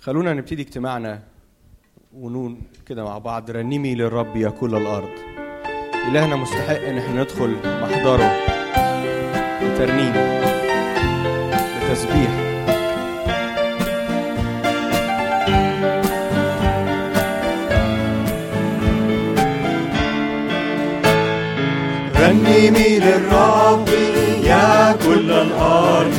[0.00, 1.22] خلونا نبتدي اجتماعنا
[2.14, 5.10] ونون كده مع بعض رنمي للرب يا كل الأرض.
[6.08, 8.30] إلهنا مستحق إن إحنا ندخل محضره
[9.62, 10.12] بترنيم
[11.82, 12.48] بتسبيح.
[22.16, 23.88] رنمي للرب
[25.04, 26.18] كل الأرض.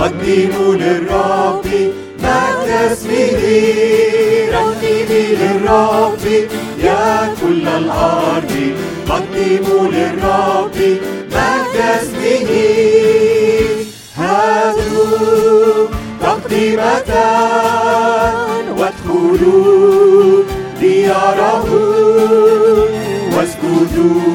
[0.00, 1.66] قدموا للرب
[2.18, 3.42] مجد اسمه.
[4.52, 6.24] رنمي للرب
[6.84, 8.52] يا كل الأرض.
[9.10, 10.78] قدموا للرب
[11.34, 12.50] مجد اسمه.
[14.16, 15.86] هاتوا
[16.22, 17.10] تقديمة
[18.78, 20.42] وادخلوا
[20.80, 21.64] دياره
[23.36, 24.31] واسجدوا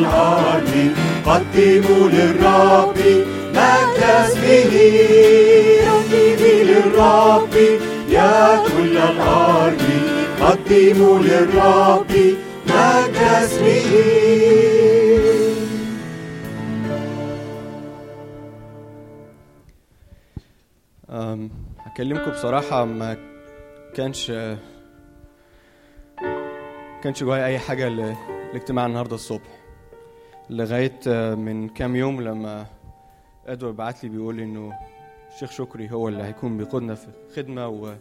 [0.00, 0.70] الأرض
[1.26, 2.98] قدموا للرب
[3.54, 4.72] مجد اسمه
[5.86, 7.54] رنمي للرب
[8.08, 9.82] يا كل الأرض
[10.40, 12.12] قدموا للرب
[12.66, 13.90] مجد اسمه
[21.10, 23.16] أم، هكلمكم بصراحة ما
[23.94, 24.32] كانش
[27.02, 27.88] كانش جوايا أي حاجة
[28.52, 29.59] لاجتماع النهاردة الصبح.
[30.50, 32.66] لغاية آه، من كام يوم لما
[33.46, 34.72] أدوار بعت لي بيقول لي إنه
[35.34, 37.06] الشيخ شكري هو اللي هيكون بيقودنا في
[37.36, 37.94] خدمة و...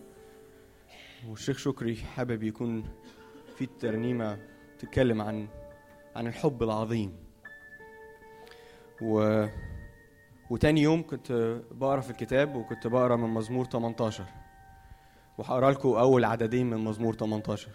[1.29, 2.83] والشيخ شكري حابب يكون
[3.57, 4.37] في ترنيمة
[4.79, 5.47] تتكلم عن
[6.15, 7.15] عن الحب العظيم.
[9.01, 9.45] و...
[10.49, 14.23] وتاني يوم كنت بقرأ في الكتاب وكنت بقرأ من مزمور 18
[15.37, 17.69] وهقرأ لكم أول عددين من مزمور 18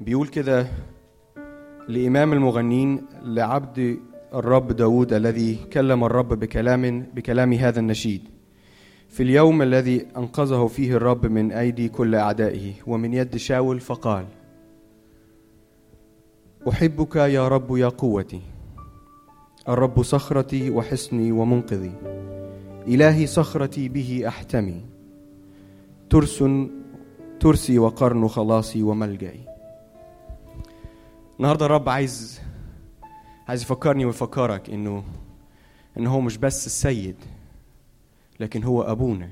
[0.00, 0.66] بيقول كده
[1.88, 3.98] لإمام المغنين لعبد
[4.34, 8.22] الرب داود الذي كلم الرب بكلام بكلام هذا النشيد.
[9.08, 14.26] في اليوم الذي أنقذه فيه الرب من أيدي كل أعدائه ومن يد شاول فقال
[16.68, 18.40] أحبك يا رب يا قوتي
[19.68, 21.92] الرب صخرتي وحصني ومنقذي
[22.88, 24.84] إلهي صخرتي به أحتمي
[26.10, 26.44] ترس
[27.40, 29.55] ترسي وقرن خلاصي وملجئي
[31.38, 32.40] النهارده الرب عايز
[33.48, 35.04] عايز يفكرني ويفكرك انه
[35.98, 37.16] إن هو مش بس السيد
[38.40, 39.28] لكن هو أبونا.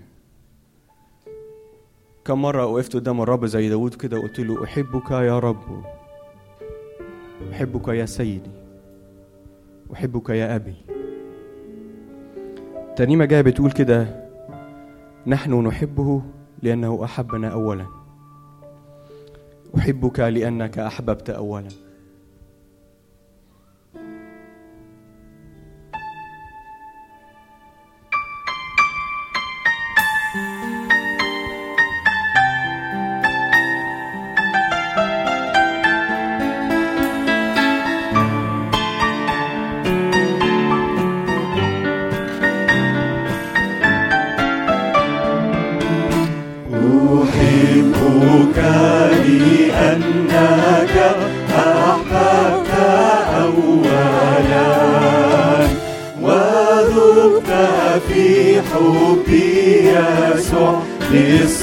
[2.25, 5.85] كم مرة وقفت قدام الرب زي داود كده وقلت له أحبك يا رب.
[7.53, 8.51] أحبك يا سيدي.
[9.93, 10.75] أحبك يا أبي.
[12.97, 14.25] ترنيمة جاية بتقول كده
[15.27, 16.23] نحن نحبه
[16.63, 17.87] لأنه أحبنا أولا.
[19.79, 21.84] أحبك لأنك أحببت أولا.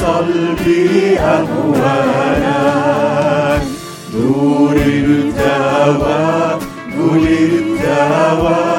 [0.01, 0.67] للصلب
[1.19, 2.61] أهوانا
[4.15, 6.59] نور التوى
[6.97, 8.70] نور التوى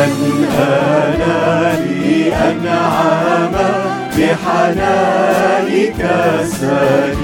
[0.00, 3.54] فمن أنا لي أنعم
[4.16, 7.20] بحنانك أخلق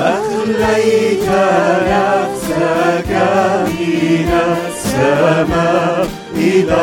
[0.00, 1.28] أخليت
[1.88, 3.10] نفسك
[3.78, 4.28] من
[4.66, 6.06] السماء
[6.36, 6.82] إلى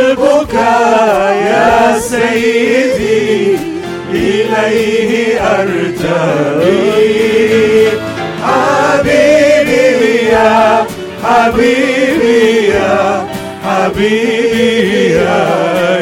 [8.45, 10.87] حبيبي يا
[11.25, 13.27] حبيبي يا
[13.65, 15.41] حبيبي يا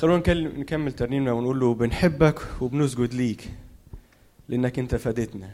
[0.00, 0.22] خلونا
[0.58, 3.42] نكمل ترنيمنا ونقول له بنحبك وبنسجد ليك.
[4.48, 5.50] لأنك أنت فادتنا.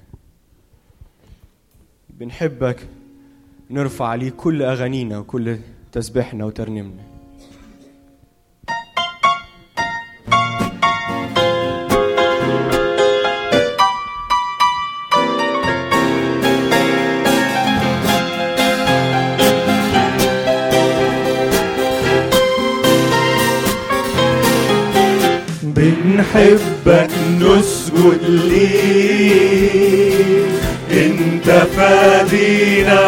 [2.10, 2.88] بنحبك
[3.70, 5.58] نرفع عليك كل أغانينا وكل
[5.92, 7.11] تسبيحنا وترنيمنا.
[26.04, 27.10] بنحبك
[27.40, 29.72] نسجد ليك
[30.90, 33.02] انت فادينا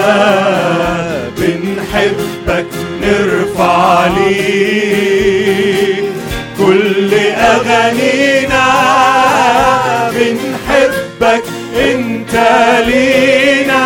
[1.39, 2.67] بنحبك
[3.03, 6.05] نرفع ليك
[6.59, 8.67] كل أغانينا
[10.11, 11.45] بنحبك
[11.77, 12.35] أنت
[12.87, 13.85] لينا.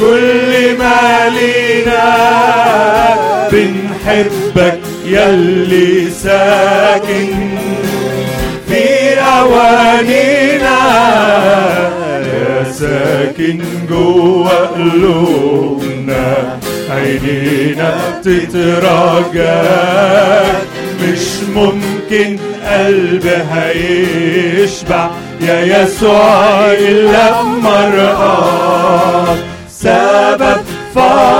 [0.00, 2.04] كل ما لينا
[3.52, 7.49] بنحبك يلي ساكن
[9.40, 10.80] في أوانينا
[12.20, 16.58] يا ساكن جوا قلوبنا
[16.90, 19.62] عينينا بتتراجع.
[21.02, 22.38] مش ممكن
[22.70, 25.10] قلبها يشبع
[25.40, 29.36] يا يسوع إلا بمرأة
[29.68, 30.60] سبب
[30.94, 31.39] فرح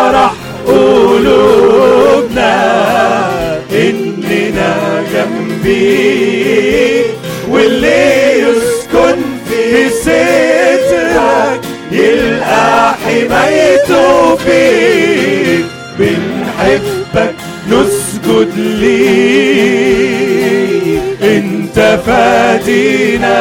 [10.02, 11.60] سترك
[11.92, 15.64] يلقى حمايته فيك
[15.98, 17.34] بنحبك
[17.68, 20.00] نسجد ليك
[21.22, 23.40] إنت فادينا.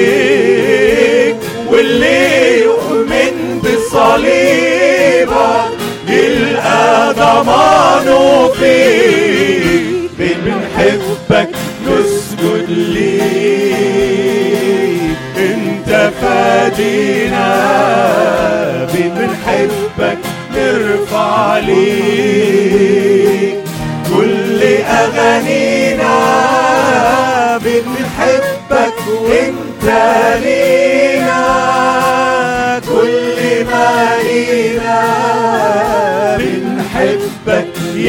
[0.00, 1.36] ايديك
[1.70, 5.30] واللي يؤمن بصليبك
[6.08, 11.50] يلقى ضمانه فيك بنحبك
[11.86, 13.20] نسجد ليك.
[15.36, 15.90] أنت
[16.22, 17.50] فادينا
[18.94, 20.18] بنحبك
[20.56, 23.00] نرفع ليك
[24.14, 26.16] كل أغانينا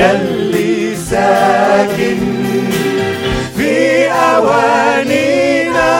[0.01, 2.17] يلي ساكن
[3.55, 5.91] في أوانينا.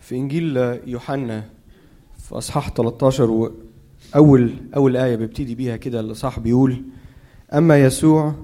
[0.00, 1.44] في إنجيل يوحنا
[2.18, 6.82] في أصحاح 13 واول أول آية بيبتدي بيها كده الاصحاح بيقول
[7.54, 8.34] أما يسوع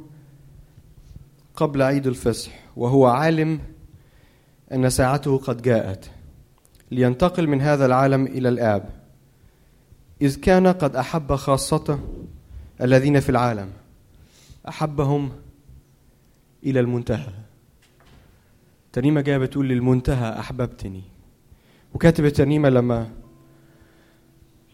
[1.57, 3.61] قبل عيد الفصح وهو عالم
[4.73, 6.11] أن ساعته قد جاءت.
[6.91, 8.89] لينتقل من هذا العالم إلى الآب.
[10.23, 11.99] إذ كان قد أحب خاصته
[12.81, 13.69] الذين في العالم.
[14.69, 15.31] أحبهم
[16.65, 17.33] إلى المنتهى.
[18.93, 21.03] ترنيمه جاية بتقول للمنتهى أحببتني.
[21.95, 23.09] وكاتب الترنيمه لما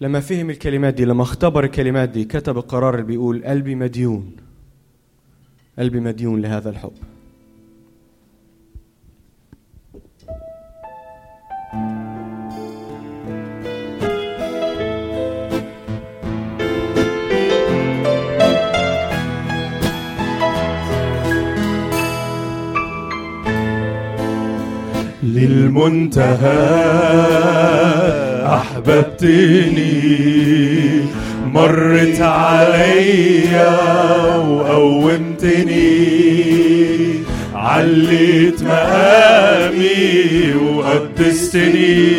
[0.00, 4.36] لما فهم الكلمات دي لما اختبر الكلمات دي كتب القرار اللي بيقول قلبي مديون.
[5.78, 6.92] قلبي مديون لهذا الحب.
[25.34, 26.66] للمنتهى
[28.46, 29.90] أحببتني.
[31.46, 33.76] مرت عليا
[34.36, 35.90] وقومتني
[37.54, 42.10] عليت مقامي وقدستني.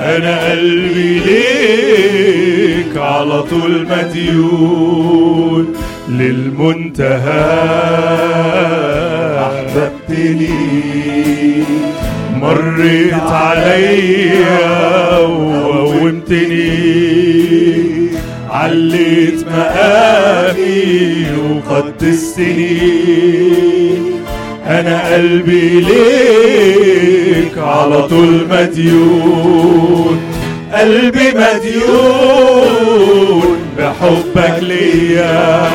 [0.00, 5.74] أنا قلبي ليك على طول مديون.
[6.08, 7.46] للمنتهى
[9.46, 11.35] أحببتني.
[12.42, 16.66] مريت عليا وقومتني
[18.50, 22.80] عليت مقامي وقدستني.
[24.66, 30.20] أنا قلبي ليك على طول مديون.
[30.74, 32.76] قلبي مديون
[33.78, 35.70] بحبك ليا.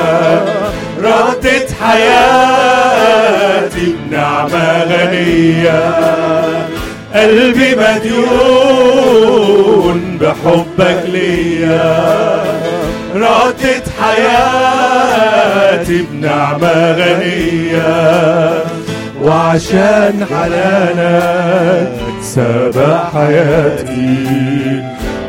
[1.03, 5.81] ردت حياتي بنعمة غنية.
[7.15, 8.97] قلبي مديون
[10.21, 12.43] بحبك ليا.
[13.15, 18.63] ردت حياتي بنعمة غنية.
[19.23, 21.91] وعشان حنانك
[22.21, 24.83] سابع حياتي.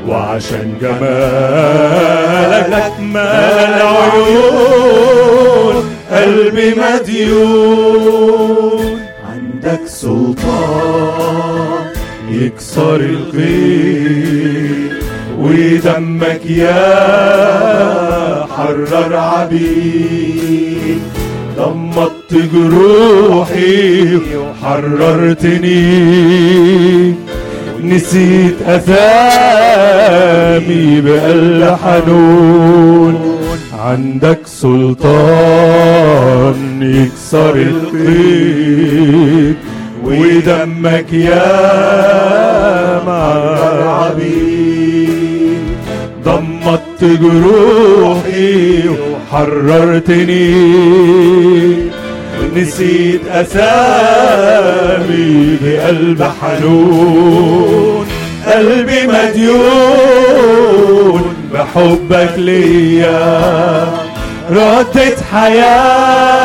[0.08, 5.76] وعشان جمالك مال عيون
[6.12, 8.81] قلبي مديون.
[9.64, 11.52] عندك سلطان
[12.30, 14.92] يكسر القيد
[15.38, 16.86] ودمك يا
[18.56, 21.00] حرر عبيد.
[21.56, 25.84] ضمت جروحي وحررتني
[27.84, 29.80] نسيت أثامي
[31.00, 33.38] بقلب حنون
[33.78, 35.12] عندك سلطان
[36.82, 39.56] يكسر القيد
[40.04, 43.32] ودمك يا مع
[43.72, 45.62] العبيد.
[46.24, 50.54] ضمت جروحي وحررتني.
[52.56, 58.06] نسيت أسامي بقلب حنون.
[58.46, 61.22] قلبي مديون
[61.52, 64.01] بحبك ليا.
[64.50, 66.42] ردت حياتي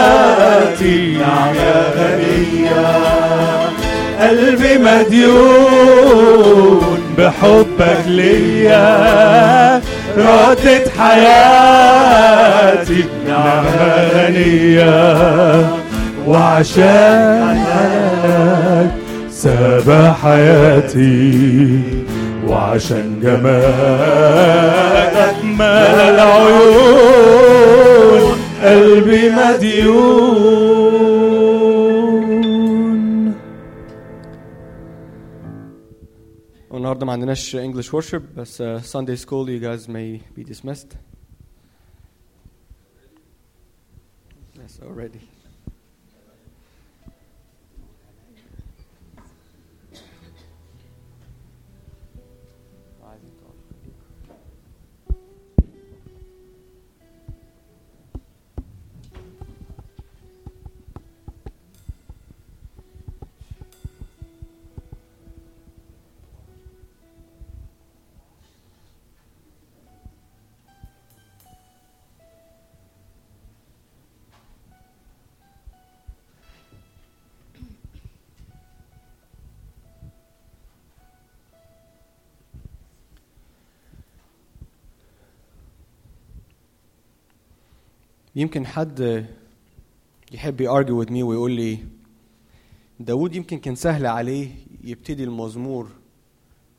[1.18, 2.86] نعمة غنية.
[4.22, 6.20] قلبي مديون
[7.18, 9.82] بحبك ليا.
[10.18, 15.66] ردت حياتي نعمة غنية.
[16.28, 18.92] وعشان حنانك
[19.32, 19.90] ساب
[20.24, 21.82] حياتي
[22.48, 24.38] وعشان جمالك
[25.44, 27.87] مال العيون.
[28.63, 30.23] قلبي مديون
[36.75, 40.97] النهارده ما عندناش English worship بس uh, Sunday school you guys may be dismissed.
[44.61, 45.21] Yes, already.
[88.38, 89.26] يمكن حد
[90.32, 91.80] يحب يارجو with me ويقول لي
[93.00, 94.50] داود يمكن كان سهل عليه
[94.84, 95.90] يبتدي المزمور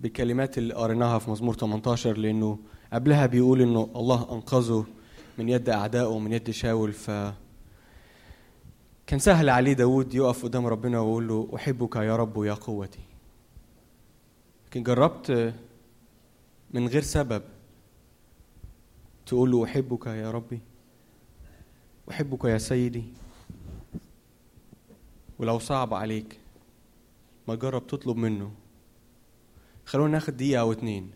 [0.00, 2.58] بالكلمات اللي قريناها في مزمور 18 لأنه
[2.92, 4.86] قبلها بيقول إنه الله أنقذه
[5.38, 6.92] من يد أعدائه ومن يد شاول.
[6.92, 7.10] ف
[9.06, 13.00] كان سهل عليه داود يقف قدام ربنا ويقول له أحبك يا رب يا قوتي.
[14.66, 15.54] لكن جربت
[16.74, 17.42] من غير سبب
[19.26, 20.60] تقول له أحبك يا ربي.
[22.10, 23.04] أحبك يا سيدي.
[25.38, 26.38] ولو صعب عليك
[27.48, 28.52] ما جرب تطلب منه.
[29.84, 31.10] خلونا ناخد دقيقة أو اتنين.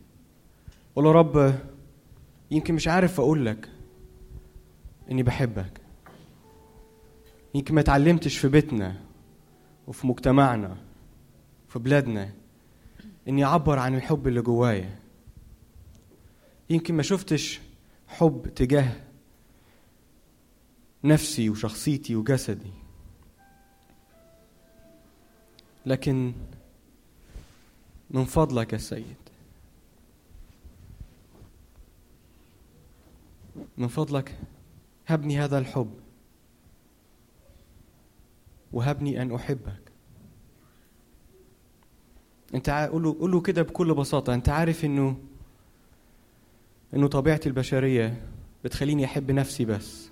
[0.96, 1.58] قول رب
[2.50, 3.68] يمكن مش عارف أقول لك
[5.10, 5.80] إني بحبك.
[7.54, 9.00] يمكن ما اتعلمتش في بيتنا
[9.86, 10.76] وفي مجتمعنا
[11.68, 12.32] في بلادنا
[13.28, 14.98] إني أعبر عن الحب اللي جوايا.
[16.70, 17.60] يمكن ما شفتش
[18.08, 18.92] حب تجاه
[21.04, 22.70] نفسي وشخصيتي وجسدي.
[25.86, 26.32] لكن
[28.10, 29.16] من فضلك يا سيد.
[33.78, 34.38] من فضلك
[35.06, 35.94] هبني هذا الحب.
[38.72, 39.82] وهبني أن أحبك.
[42.54, 44.34] أنت ع- قول له قول له كده بكل بساطة.
[44.34, 45.16] أنت عارف انه
[46.94, 48.22] إنه طبيعتي البشرية
[48.64, 50.11] بتخليني أحب نفسي بس.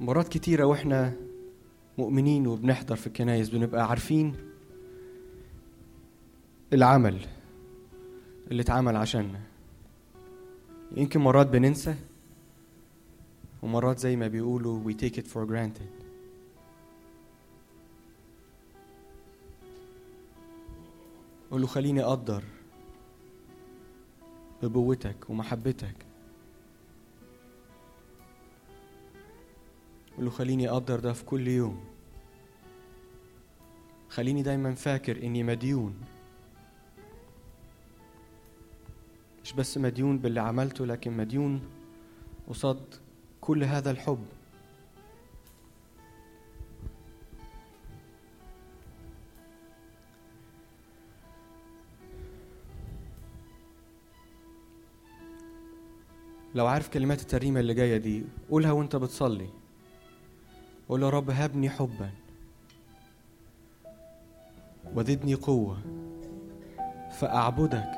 [0.00, 1.16] مرات كتيرة وإحنا
[1.98, 4.34] مؤمنين وبنحضر في الكنايس بنبقى عارفين
[6.72, 7.26] العمل
[8.50, 9.40] اللي اتعمل عشاننا.
[10.96, 11.94] يمكن مرات بننسى
[13.62, 16.00] ومرات زي ما بيقولوا we take it for granted.
[21.50, 22.44] قول له خليني أقدر
[24.62, 26.09] بقوتك ومحبتك
[30.20, 31.80] قول له خليني أقدر ده في كل يوم.
[34.08, 35.94] خليني دايما فاكر إني مديون.
[39.44, 41.60] مش بس مديون باللي عملته لكن مديون
[42.48, 42.94] قصاد
[43.40, 44.24] كل هذا الحب.
[56.54, 59.59] لو عارف كلمات الترنيمة اللي جاية دي قولها وانت بتصلي.
[60.90, 62.10] قول يا رب هبني حبا.
[64.94, 65.76] وزدني قوة.
[67.18, 67.90] فأعبدك.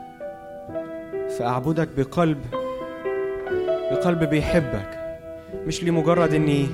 [1.39, 2.45] فأعبدك بقلب
[3.91, 5.19] بقلب بيحبك.
[5.67, 6.67] مش لمجرد إني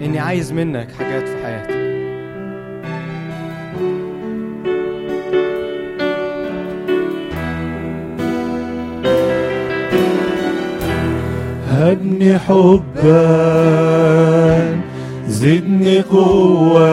[0.00, 1.84] إني عايز منك حاجات في حياتي.
[11.70, 14.33] هبني حبا.
[15.28, 16.84] زدني قوة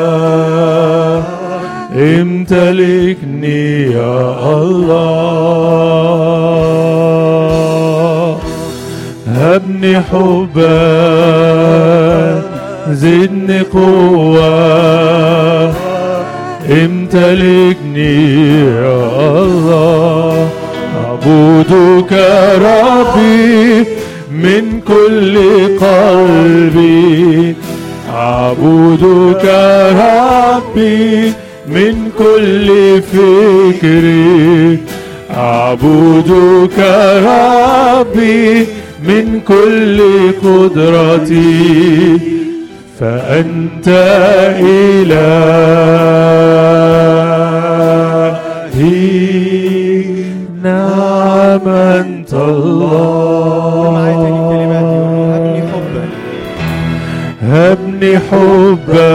[1.96, 6.12] امتلكني يا الله.
[9.28, 10.82] هبني حبا
[12.92, 14.52] زدني قوة
[16.72, 18.16] امتلكني
[18.66, 19.02] يا
[19.42, 20.50] الله.
[21.06, 22.14] أعبدك
[22.58, 23.86] ربي
[24.32, 25.36] من كل
[25.78, 27.56] قلبي
[28.42, 29.46] أعبدك
[30.02, 31.34] ربي
[31.68, 32.68] من كل
[33.02, 34.80] فكري.
[35.38, 36.78] أعبدك
[37.26, 38.66] ربي
[39.08, 40.00] من كل
[40.44, 42.20] قدرتي.
[43.00, 43.88] فأنت
[44.60, 45.22] إلهي
[50.64, 53.81] نعم أنت قول
[57.72, 59.12] هبني حبا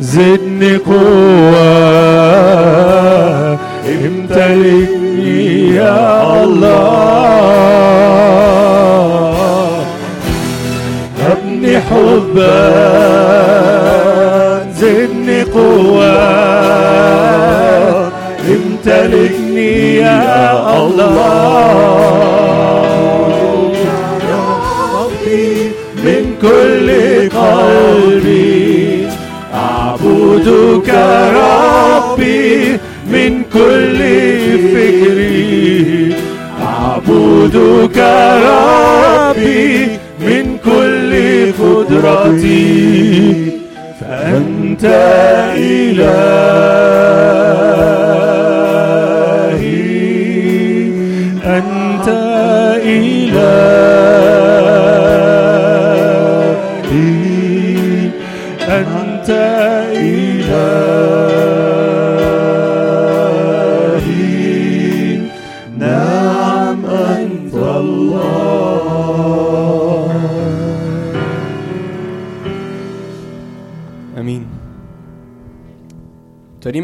[0.00, 1.72] زدني قوة.
[3.88, 6.72] امتلكني يا الله.
[11.20, 12.58] هبني حبا
[14.80, 16.12] زدني قوة.
[18.48, 22.41] امتلكني يا الله.
[30.52, 30.88] أعبدك
[31.34, 32.78] ربي
[33.12, 33.98] من كل
[34.74, 36.14] فكري.
[36.62, 37.98] أعبدك
[38.46, 39.86] ربي
[40.20, 41.12] من كل
[41.62, 43.46] قدرتي.
[44.00, 44.84] فأنت
[45.56, 47.41] إلهي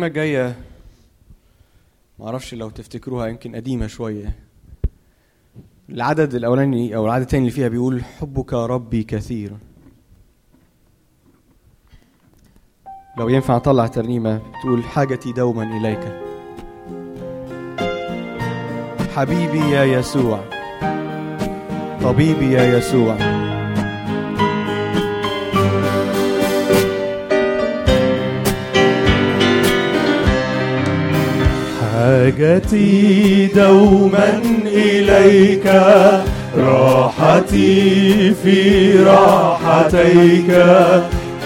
[0.09, 0.57] الجايه
[2.19, 4.37] معرفش لو تفتكروها يمكن قديمة شوية.
[5.89, 9.53] العدد الأولاني أو العدد الثاني اللي فيها بيقول حبك ربي كثير.
[13.19, 16.23] لو ينفع أطلع ترنيمة تقول حاجتي دوما إليك.
[19.15, 20.45] حبيبي يا يسوع
[22.03, 23.38] طبيبي يا يسوع.
[31.99, 35.67] حاجتي دوما إليك
[36.59, 40.51] راحتي في راحتيك.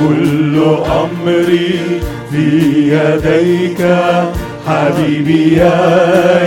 [0.01, 0.63] كل
[1.01, 1.81] أمري
[2.31, 2.49] في
[2.93, 3.81] يديك
[4.67, 5.79] حبيبي يا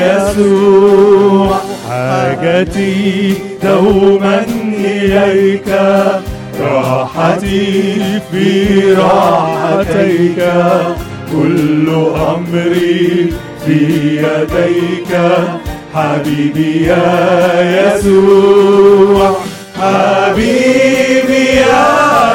[0.05, 1.57] يسوع.
[1.89, 4.45] حاجتي دوما
[4.85, 5.69] إليك
[6.61, 7.93] راحتي
[8.31, 8.47] في
[8.93, 10.39] راحتيك.
[11.31, 13.33] كل أمري
[13.65, 15.19] في يديك
[15.95, 19.35] حبيبي يا يسوع.
[19.81, 21.85] حبيبي يا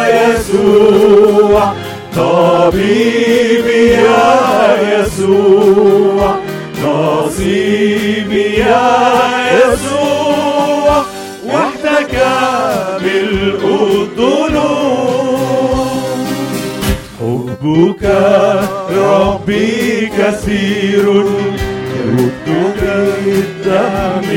[0.08, 1.72] يسوع.
[2.16, 4.38] طبيبي يا
[4.92, 5.59] يسوع.
[17.80, 18.04] حبك
[18.96, 21.24] ربي كثير.
[21.96, 22.82] يردك
[23.26, 24.28] الدم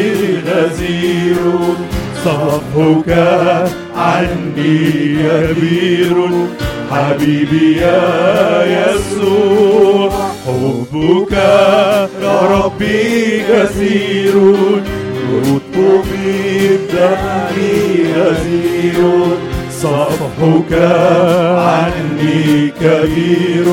[0.48, 1.36] غزير
[2.26, 3.10] صفحك
[3.96, 6.16] عني كبير
[6.92, 10.12] حبيبي يا يسوع
[10.46, 11.34] حبك
[12.22, 14.36] يا ربي كثير.
[15.34, 17.56] يردك بالدم
[18.16, 19.53] غزير
[19.84, 20.74] صفحك
[21.67, 23.67] عني كبير.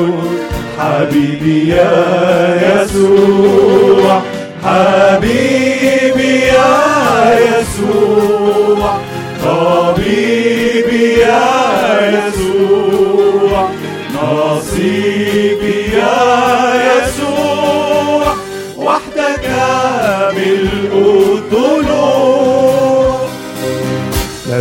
[0.79, 4.21] حبيبي يا يسوع
[4.65, 8.97] حبيبي يا يسوع
[9.45, 11.47] طبيبي يا
[12.17, 13.69] يسوع
[14.15, 16.60] نصيبي يا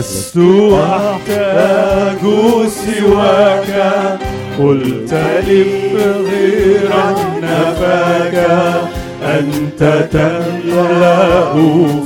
[0.01, 0.39] لست
[0.73, 2.23] أحتاج
[2.69, 3.71] سواك.
[4.59, 5.13] قلت
[5.47, 5.65] لي
[5.97, 6.91] غير
[7.43, 8.37] نفاك
[9.23, 11.53] أنت تملأ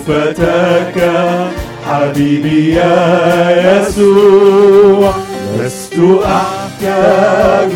[0.06, 0.98] فتاك.
[1.86, 5.12] حبيبي يا يسوع
[5.60, 7.72] لست أحتاج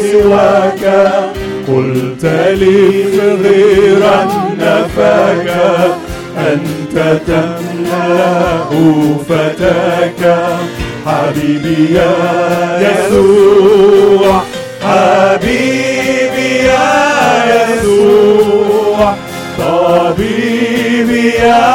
[0.00, 0.84] سواك.
[1.68, 2.24] قلت
[2.60, 3.04] لي
[3.42, 4.02] غير
[4.60, 5.48] نفاك
[6.38, 7.75] أنت تملأ
[9.28, 10.22] فتاك.
[11.06, 12.12] حبيبي يا
[12.80, 14.42] يسوع
[14.82, 16.88] حبيبي يا
[17.54, 19.14] يسوع
[19.58, 21.66] طبيبي يا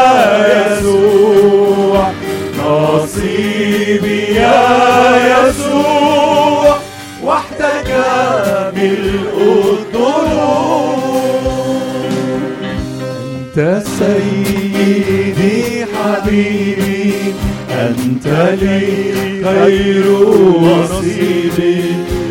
[0.51, 2.03] يسوع
[2.59, 4.59] نصيبي يا
[5.27, 6.75] يسوع
[7.23, 7.89] وحدك
[8.75, 10.01] بالأذنون
[13.55, 14.30] أنت سيدي
[16.31, 17.13] حبيبي
[17.71, 18.27] أنت
[18.61, 18.81] لي
[19.43, 20.11] خير
[20.61, 21.83] وصيبي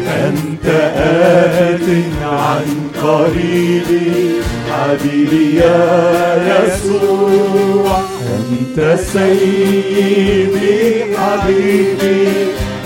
[0.09, 1.89] أنت آت
[2.23, 2.65] عن
[3.03, 8.01] قريبي حبيبي يا يسوع
[8.37, 10.81] أنت سيدي
[11.17, 12.29] حبيبي.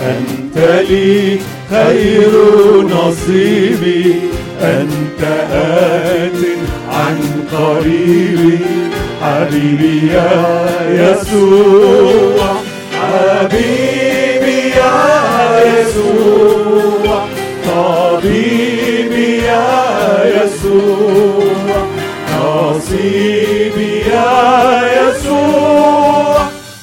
[0.02, 0.56] أنت
[0.90, 1.38] لي
[1.70, 2.32] خير
[2.82, 4.14] نصيبي
[4.60, 5.22] أنت
[5.52, 6.40] آت
[6.90, 7.18] عن
[7.52, 8.58] قريبي
[9.24, 10.30] حبيبي يا
[10.90, 12.54] يسوع.
[12.92, 15.00] حبيبي يا
[15.80, 17.26] يسوع.
[17.66, 19.64] طبيبي يا
[20.36, 21.86] يسوع.
[22.36, 24.30] نصيبي يا
[24.96, 26.38] يسوع.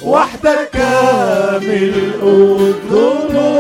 [0.05, 0.75] وحدك
[1.61, 2.23] ملء
[2.59, 3.51] الذنوب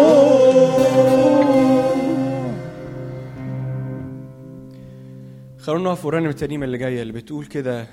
[5.59, 7.87] خلونا نقف ورنم الترنيمة اللي جاية اللي بتقول كده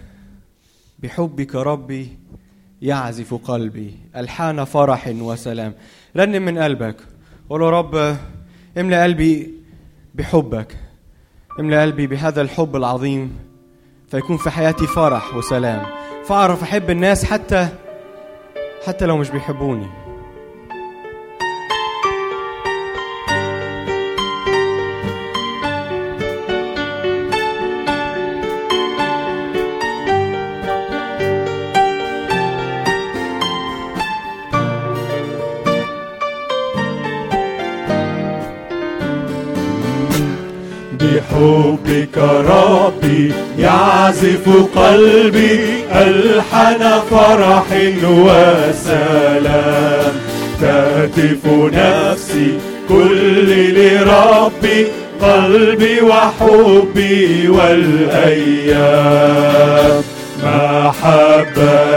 [0.99, 2.19] بحبك ربي
[2.83, 3.97] يعزف قلبي.
[4.17, 5.75] ألحان فرح وسلام.
[6.17, 6.97] رنم من قلبك.
[7.51, 8.17] قول رب
[8.79, 9.55] املأ قلبي
[10.15, 10.77] بحبك.
[11.61, 13.39] املأ قلبي بهذا الحب العظيم
[14.11, 15.87] فيكون في حياتي فرح وسلام.
[16.25, 17.69] فأعرف أحب الناس حتى
[18.87, 20.08] حتى لو مش بيحبوني.
[42.09, 42.19] بحبك
[42.51, 45.61] ربي يعزف قلبي
[45.93, 47.65] ألحن فرح
[48.05, 49.33] وسلام.
[50.61, 54.87] تهتف نفسي كل لربي
[55.23, 58.79] قلبي وحبي والأيام.
[60.45, 61.88] محبتي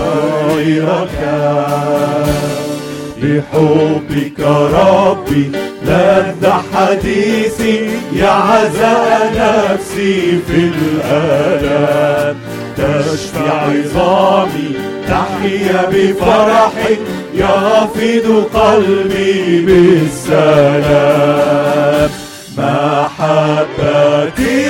[0.00, 1.18] غيرك.
[3.22, 4.38] بحبك
[4.74, 5.46] ربي
[5.84, 6.42] لذ
[6.74, 7.76] حديثي
[8.16, 8.98] يعزى
[9.36, 12.36] نفسي في الآلام
[12.76, 14.70] تشفي عظامي
[15.08, 16.74] تحيا بفرح
[17.34, 21.20] يفيض قلبي بالسلام.
[22.58, 24.69] محبتي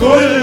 [0.00, 0.39] كل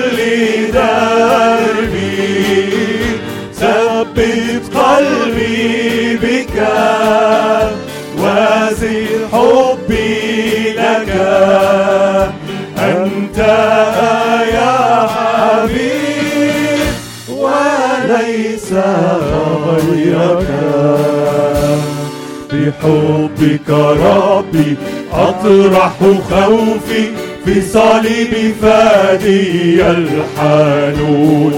[22.84, 24.78] بحبك ربي
[25.14, 25.94] أطرح
[26.30, 27.04] خوفي
[27.46, 31.54] في صليب فادي الحنون.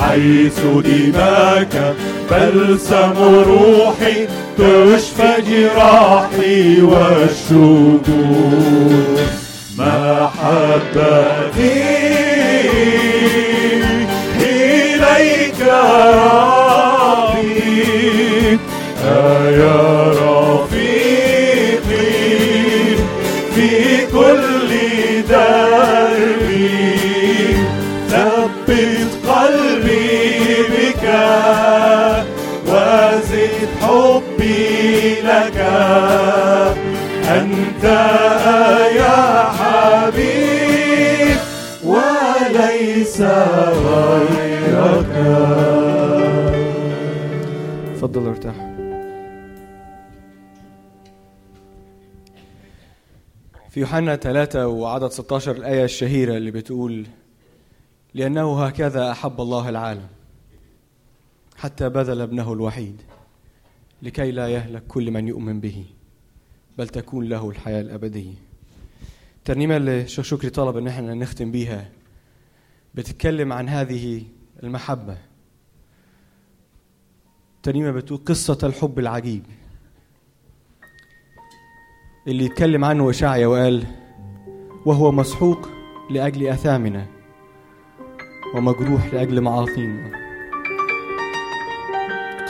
[0.00, 1.94] حيث دماك
[2.30, 3.14] بلسم
[3.48, 4.26] روحي
[4.58, 8.36] تشفى جراحي والشجون.
[9.78, 10.46] محبتي
[14.40, 16.66] إليك ربي
[19.06, 20.45] يا رفيقي
[25.36, 26.76] دربي
[28.08, 30.28] ثبت قلبي
[30.72, 31.04] بك
[32.66, 35.58] وزد حبي لك.
[37.28, 37.84] أنت
[38.96, 39.22] يا
[39.58, 41.38] حبيب
[41.84, 43.20] وليس
[43.86, 45.14] غيرك.
[47.92, 48.65] اتفضل ارتاح.
[53.76, 57.06] في يوحنا 3 وعدد 16 الآية الشهيرة اللي بتقول
[58.14, 60.06] لأنه هكذا أحب الله العالم
[61.56, 63.02] حتى بذل ابنه الوحيد
[64.02, 65.84] لكي لا يهلك كل من يؤمن به
[66.78, 68.34] بل تكون له الحياة الأبدية.
[69.38, 71.90] الترنيمة اللي شيخ شكري طلب إن إحنا نختم بيها
[72.94, 74.22] بتتكلم عن هذه
[74.62, 75.18] المحبة.
[77.56, 79.42] الترنيمة بتقول قصة الحب العجيب.
[82.26, 83.84] اللي يتكلم عنه إشعيا وقال
[84.86, 85.68] وهو مسحوق
[86.10, 87.06] لأجل أثامنا
[88.54, 90.10] ومجروح لأجل معاصينا.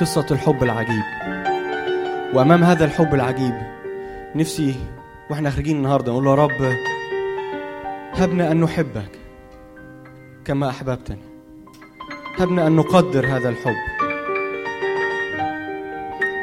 [0.01, 1.03] قصة الحب العجيب.
[2.35, 3.55] وأمام هذا الحب العجيب
[4.35, 4.75] نفسي
[5.31, 6.77] وإحنا خارجين النهارده نقول له يا رب
[8.13, 9.11] هبنا أن نحبك
[10.45, 11.19] كما أحببتنا.
[12.39, 13.77] هبنا أن نقدر هذا الحب.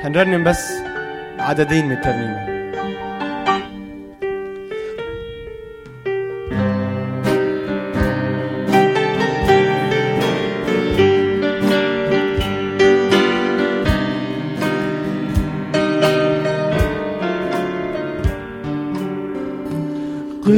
[0.04, 0.74] هنرنم بس
[1.40, 2.53] عددين من الترنيمة.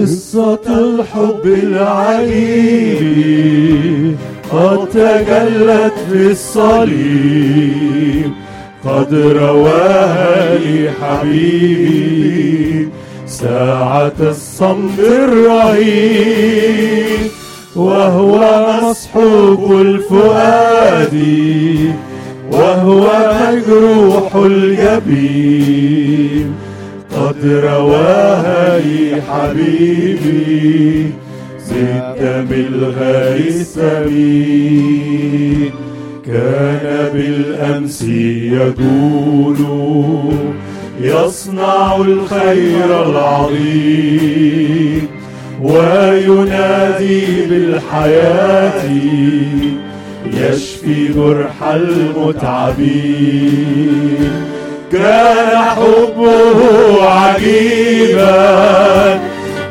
[0.05, 3.05] قصة الحب العجيب
[4.51, 8.31] قد تجلت في الصليب
[8.85, 12.89] قد رواها لي حبيبي
[13.27, 16.35] ساعة الصمت الرهيب
[17.75, 21.13] وهو مسحوق الفؤاد
[22.51, 23.07] وهو
[23.41, 25.85] مجروح الجبين.
[27.15, 31.11] قد رواها لي حبيبي
[31.65, 35.05] زد بالغالي السمين
[36.25, 39.59] كان بالأمس يدول
[41.01, 45.07] يصنع الخير العظيم
[45.61, 48.83] وينادي بالحياة
[50.33, 53.25] يشفي جرح المتعبين.
[54.91, 56.59] كان حبه
[57.03, 58.35] عجيبا.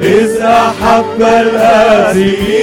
[0.00, 2.54] إذ أحب الآثمين.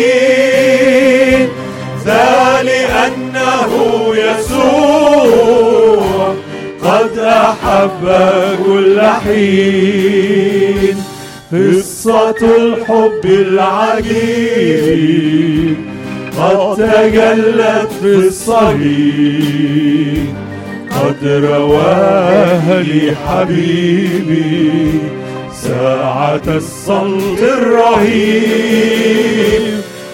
[2.05, 3.71] ذا لأنه
[4.15, 5.35] يسوع
[6.83, 8.03] قد أحب
[8.65, 10.97] كل حين.
[11.51, 14.61] قصة الحب العجيب
[16.39, 19.71] قد تجلت في الصليب.
[21.01, 24.71] قد رواها لي حبيبي
[25.53, 28.81] ساعة الصمت الرهيب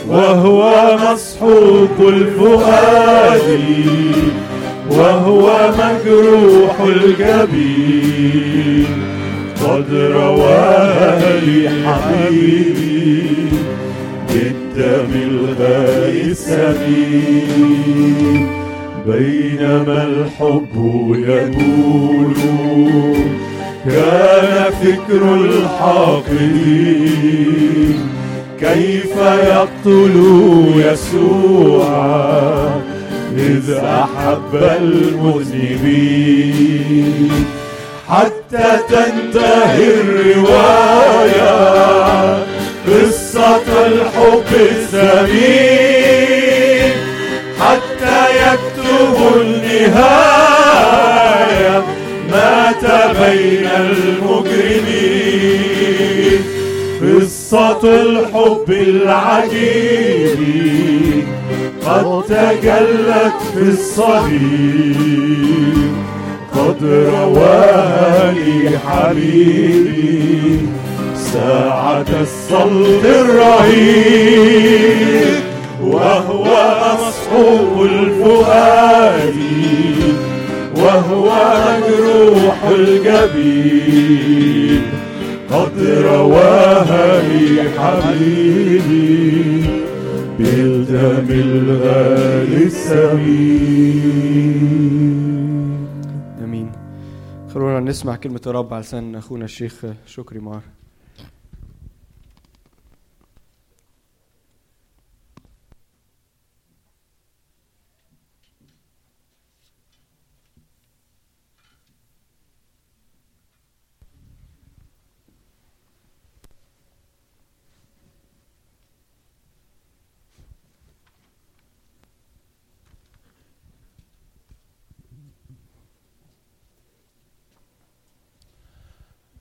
[0.08, 3.62] وهو مسحوق الفؤاد
[4.92, 5.46] وهو
[5.80, 8.28] مجروح الجبين.
[9.64, 13.24] قد رواها لي حبيبي
[14.30, 17.38] بالدم الغالي السمين.
[19.08, 20.76] بينما الحب
[21.28, 22.34] يقول.
[23.86, 26.68] كان فكر الحاقدين
[28.60, 29.14] كيف
[29.48, 30.16] يقتل
[30.76, 31.88] يسوع
[33.38, 36.28] إذ أحب المذنبين.
[38.10, 41.58] حتى تنتهي الرواية
[42.88, 45.97] قصة الحب الثمين
[49.86, 51.76] النهاية
[52.32, 52.84] مات
[53.20, 55.18] بين المجرمين.
[57.02, 60.40] قصة الحب العجيب
[61.86, 64.98] قد تجلت في الصليب.
[66.54, 70.60] قد رواها لي حبيبي
[71.34, 74.58] ساعة الصلب الرهيب.
[75.82, 76.46] وهو
[77.02, 79.38] مسحوق الفؤاد
[80.78, 81.28] وهو
[81.68, 84.28] مجروح الجبين.
[85.52, 89.18] قد رواها لي حبيبي
[90.40, 93.98] بالدم الغالي السمين.
[96.44, 96.72] آمين.
[97.54, 100.62] خلونا نسمع كلمة الرب على لسان أخونا الشيخ شكري مار.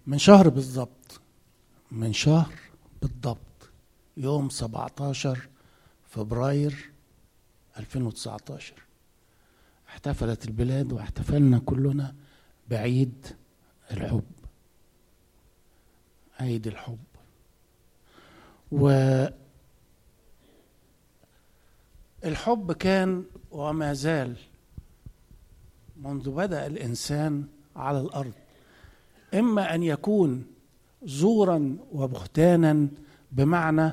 [0.07, 1.21] من شهر بالضبط.
[1.91, 2.55] من شهر
[3.03, 3.39] بالضبط.
[4.17, 5.49] يوم 17
[6.09, 6.91] فبراير
[7.79, 8.75] 2019
[9.89, 12.15] احتفلت البلاد واحتفلنا كلنا
[12.69, 13.27] بعيد
[13.91, 14.25] الحب.
[16.41, 16.99] عيد الحب.
[18.73, 18.89] و
[22.25, 24.37] الحب كان وما زال
[25.97, 28.46] منذ بدأ الإنسان على الأرض.
[29.37, 30.47] إما أن يكون
[31.03, 32.89] زورا وبهتانا
[33.33, 33.93] بمعنى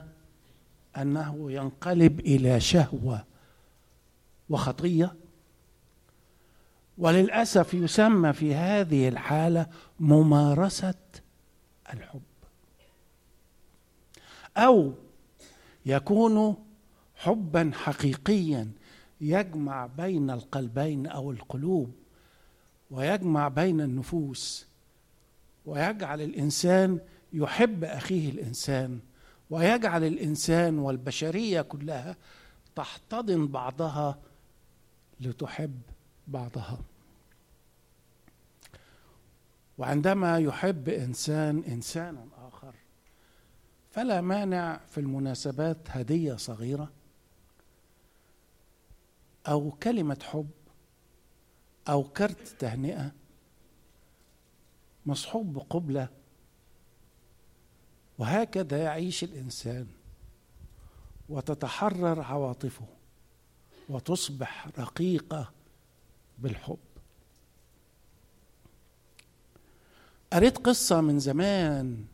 [0.98, 3.24] أنه ينقلب إلى شهوة
[4.50, 5.16] وخطية
[6.98, 9.66] وللأسف يسمى في هذه الحالة
[10.00, 10.94] ممارسة
[11.94, 12.22] الحب.
[14.58, 14.94] أو
[15.86, 16.56] يكون
[17.16, 18.72] حبا حقيقيا
[19.22, 21.92] يجمع بين القلبين أو القلوب
[22.92, 24.73] ويجمع بين النفوس.
[25.66, 27.00] ويجعل الإنسان
[27.34, 29.00] يحب أخيه الإنسان
[29.50, 32.18] ويجعل الإنسان والبشرية كلها
[32.76, 34.20] تحتضن بعضها
[35.20, 35.82] لتحب
[36.28, 36.80] بعضها.
[39.78, 42.76] وعندما يحب إنسان إنسانا آخر
[43.92, 46.92] فلا مانع في المناسبات هدية صغيرة
[49.48, 50.50] أو كلمة حب
[51.90, 53.12] أو كرت تهنئة
[55.06, 56.10] مصحوب بقبلة.
[58.18, 59.88] وهكذا يعيش الإنسان
[61.30, 62.86] وتتحرر عواطفه
[63.90, 65.52] وتصبح رقيقة
[66.40, 66.78] بالحب.
[70.34, 72.06] قريت قصة من زمان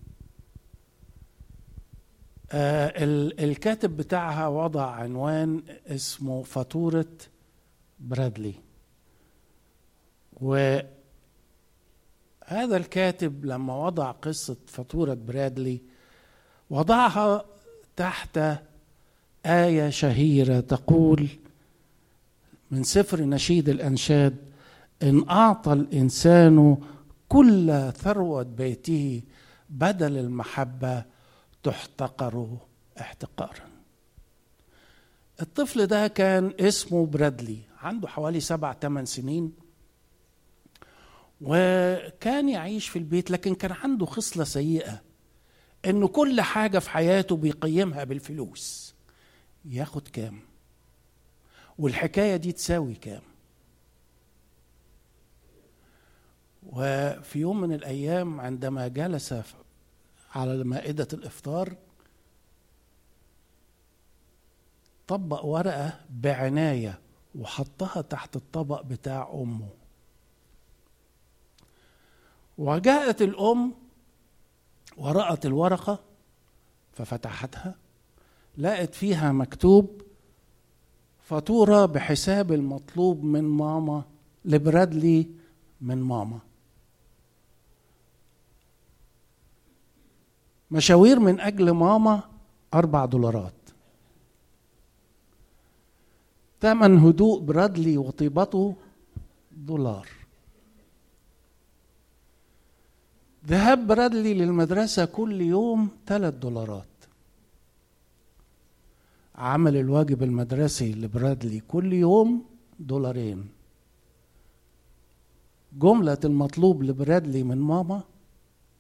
[2.52, 2.94] آه
[3.44, 7.18] الكاتب بتاعها وضع عنوان اسمه فاتورة
[8.00, 8.54] برادلي.
[12.52, 15.82] وهذا الكاتب لما وضع قصة فاتورة برادلي
[16.70, 17.46] وضعها
[17.96, 18.40] تحت
[19.46, 21.28] آية شهيرة تقول
[22.72, 24.36] من سفر نشيد الأنشاد
[25.04, 26.78] إن أعطى الإنسان
[27.30, 29.22] كل ثروة بيته
[29.70, 31.04] بدل المحبة
[31.64, 32.58] تحتقر
[33.02, 33.70] احتقارا.
[35.42, 39.54] الطفل ده كان اسمه برادلي عنده حوالي سبع ثمان سنين.
[41.42, 45.02] وكان يعيش في البيت لكن كان عنده خصلة سيئة
[45.86, 48.96] إنه كل حاجة في حياته بيقيمها بالفلوس.
[49.66, 50.40] ياخد كام؟
[51.78, 53.22] والحكاية دي تساوي كام؟
[56.64, 59.36] وفي يوم من الأيام عندما جلس
[60.36, 61.76] على مائدة الإفطار
[65.08, 67.00] طبق ورقة بعناية
[67.36, 69.70] وحطها تحت الطبق بتاع أمه.
[72.60, 73.74] وجاءت الأم
[74.98, 76.00] ورأت الورقة
[76.94, 77.76] ففتحتها
[78.58, 80.02] لقت فيها مكتوب
[81.22, 84.04] فاتورة بحساب المطلوب من ماما
[84.46, 85.28] لبرادلي
[85.82, 86.40] من ماما.
[90.72, 92.24] مشاوير من أجل ماما
[92.74, 93.54] أربع دولارات.
[96.62, 98.76] ثمن هدوء برادلي وطيبته
[99.52, 100.19] دولار.
[103.50, 106.86] ذهاب برادلي للمدرسة كل يوم ثلاث دولارات.
[109.36, 112.46] عمل الواجب المدرسي لبرادلي كل يوم
[112.80, 113.50] دولارين.
[115.74, 118.04] جملة المطلوب لبرادلي من ماما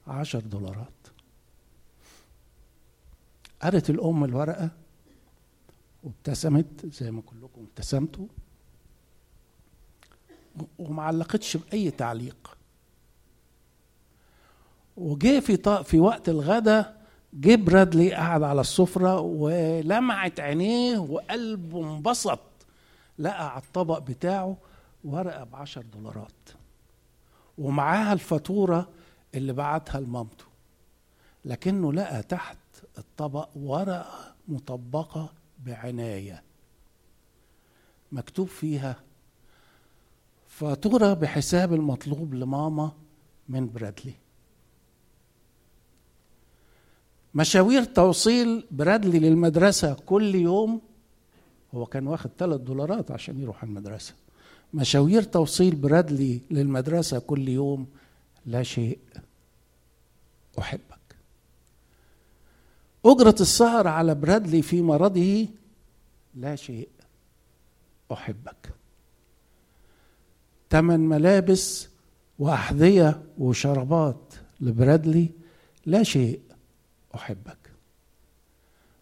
[0.07, 0.99] عشر دولارات.
[3.61, 4.69] قرت الأم الورقة
[6.03, 8.27] وابتسمت زي ما كلكم ابتسمتوا
[10.79, 12.58] وما علقتش بأي تعليق.
[14.99, 16.99] وجه في في وقت الغداء
[17.33, 22.39] جه برادلي قعد على السفرة ولمعت عينيه وقلبه انبسط
[23.19, 24.57] لقى على الطبق بتاعه
[25.03, 26.49] ورقة بعشر دولارات.
[27.57, 28.89] ومعاها الفاتورة
[29.35, 30.45] اللي بعتها لمامته.
[31.45, 32.57] لكنه لقى تحت
[32.97, 36.43] الطبق ورقة مطبقة بعناية.
[38.11, 38.95] مكتوب فيها
[40.47, 42.91] فاتورة بحساب المطلوب لماما
[43.49, 44.13] من برادلي.
[47.35, 50.81] مشاوير توصيل برادلي للمدرسة كل يوم
[51.73, 54.13] هو كان واخد ثلاث دولارات عشان يروح المدرسة.
[54.73, 57.87] مشاوير توصيل برادلي للمدرسة كل يوم
[58.45, 58.99] لا شيء.
[60.59, 61.15] أحبك.
[63.05, 65.47] أجرة السهر على برادلي في مرضه
[66.35, 66.89] لا شيء.
[68.11, 68.69] أحبك.
[70.69, 71.87] ثمن ملابس
[72.39, 75.29] وأحذية وشرابات لبرادلي
[75.85, 76.39] لا شيء.
[77.15, 77.57] أحبك.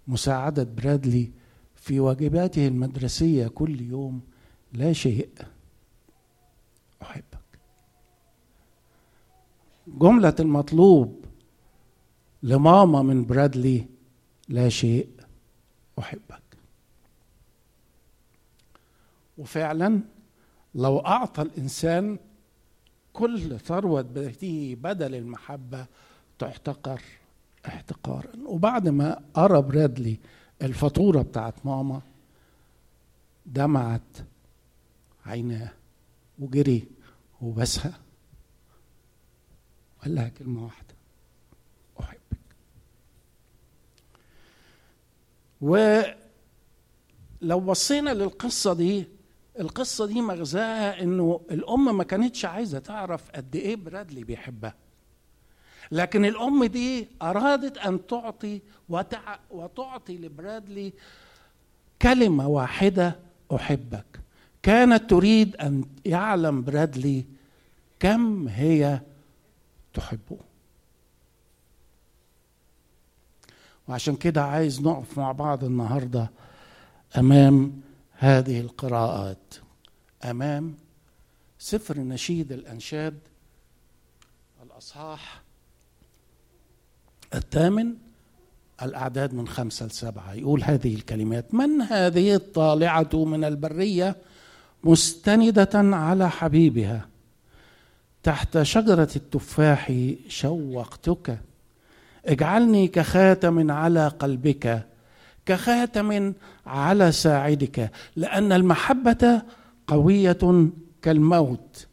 [0.08, 1.32] مساعدة برادلي
[1.76, 4.22] في واجباته المدرسية كل يوم
[4.74, 5.30] لا شيء.
[7.02, 7.60] أحبك.
[9.88, 11.26] جملة المطلوب
[12.44, 13.86] لماما من برادلي
[14.48, 15.10] لا شيء.
[16.00, 16.42] أحبك.
[19.38, 20.02] وفعلا
[20.76, 22.20] لو أعطى الإنسان
[23.14, 25.86] كل ثروة بيته بدل المحبة
[26.40, 27.02] تحتقر
[27.68, 28.30] احتقارا.
[28.46, 30.20] وبعد ما قرا برادلي
[30.62, 32.02] الفاتورة بتاعت ماما
[33.46, 34.02] دمعت
[35.26, 35.72] عيناه
[36.40, 36.88] وجري
[37.42, 38.00] وبسها
[40.00, 40.96] وقال لها كلمة واحدة
[42.00, 42.40] أحبك.
[45.62, 49.08] ولو بصينا للقصة دي
[49.60, 54.76] القصة دي مغزاها إنه الأم ما كانتش عايزة تعرف قد إيه برادلي بيحبها.
[55.92, 59.40] لكن الأم دي أرادت أن تعطي وتع...
[59.52, 60.94] وتعطي لبرادلي
[62.02, 63.20] كلمة واحدة
[63.56, 64.20] أحبك.
[64.64, 67.26] كانت تريد أن يعلم برادلي
[68.00, 69.02] كم هي
[69.94, 70.38] تحبه.
[73.88, 76.32] وعشان كده عايز نقف مع بعض النهارده
[77.18, 77.82] أمام
[78.12, 79.56] هذه القراءات.
[80.24, 80.76] أمام
[81.60, 83.20] سفر نشيد الأنشاد
[84.64, 85.42] الأصحاح
[87.36, 87.94] الثامن
[88.84, 94.16] الأعداد من خمسة لسبعه يقول هذه الكلمات من هذه الطالعة من البرية
[94.84, 97.08] مستندة على حبيبها؟
[98.24, 99.94] تحت شجرة التفاح
[100.28, 101.38] شوقتك.
[102.26, 104.88] اجعلني كخاتم على قلبك
[105.46, 106.34] كخاتم
[106.66, 109.42] على ساعدك لأن المحبة
[109.88, 110.70] قوية
[111.02, 111.88] كالموت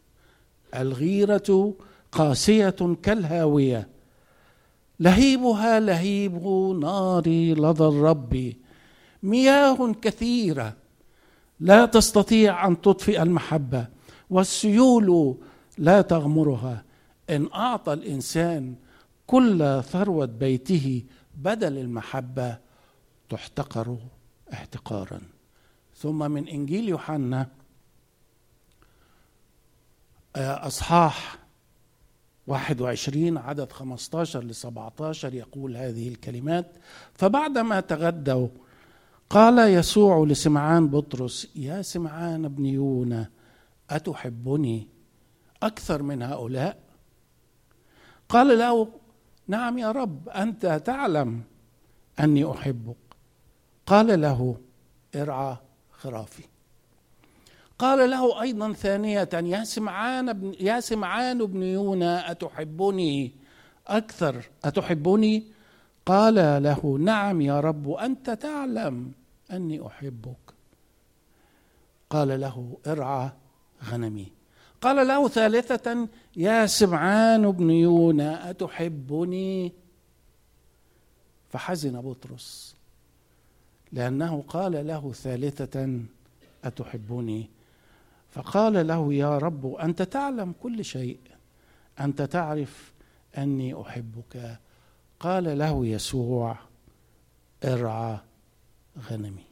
[0.75, 1.73] الغيرة
[2.11, 3.94] قاسية كالهاوية.
[4.99, 6.47] لهيبها لهيب
[6.79, 8.53] نار لدى الرب.
[9.23, 10.73] مياه كثيرة
[11.59, 13.87] لا تستطيع أن تطفئ المحبة
[14.29, 15.37] والسيول
[15.77, 16.83] لا تغمرها.
[17.29, 18.75] إن أعطى الإنسان
[19.27, 21.03] كل ثروة بيته
[21.35, 22.57] بدل المحبة
[23.29, 23.97] تحتقر
[24.53, 25.21] احتقارا.
[25.97, 27.47] ثم من إنجيل يوحنا
[30.35, 31.37] آه، أصحاح
[32.47, 36.71] 21 عدد 15 ل 17 يقول هذه الكلمات.
[37.13, 38.47] فبعدما تغدوا
[39.29, 43.29] قال يسوع لسمعان بطرس يا سمعان ابن يونا
[43.89, 44.87] أتحبني
[45.63, 46.79] أكثر من هؤلاء؟
[48.29, 48.87] قال له
[49.47, 51.41] نعم يا رب أنت تعلم
[52.19, 52.95] أني أحبك.
[53.85, 54.57] قال له
[55.15, 55.57] ارعى
[55.91, 56.43] خرافي.
[57.79, 63.31] قال له أيضا ثانية يا سمعان ابن يا سمعان ابن يونا أتحبني
[63.87, 65.43] أكثر؟ أتحبني؟
[66.05, 69.11] قال له نعم يا رب انت تعلم
[69.51, 70.53] أني أحبك.
[72.09, 73.29] قال له ارعى
[73.83, 74.31] غنمي.
[74.81, 76.07] قال له ثالثة
[76.37, 79.71] يا سمعان ابن يونا أتحبني؟
[81.49, 82.75] فحزن بطرس
[83.91, 85.99] لأنه قال له ثالثة
[86.63, 87.54] أتحبني؟
[88.35, 91.19] فقال له يا رب أنت تعلم كل شيء.
[91.99, 92.93] أنت تعرف
[93.37, 94.59] أني أحبك.
[95.19, 96.57] قال له يسوع
[97.63, 98.17] ارعى
[98.99, 99.43] غنمي.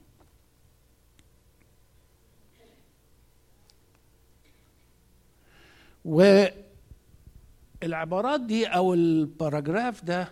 [7.82, 10.32] والعبارات دي أو الباراجراف ده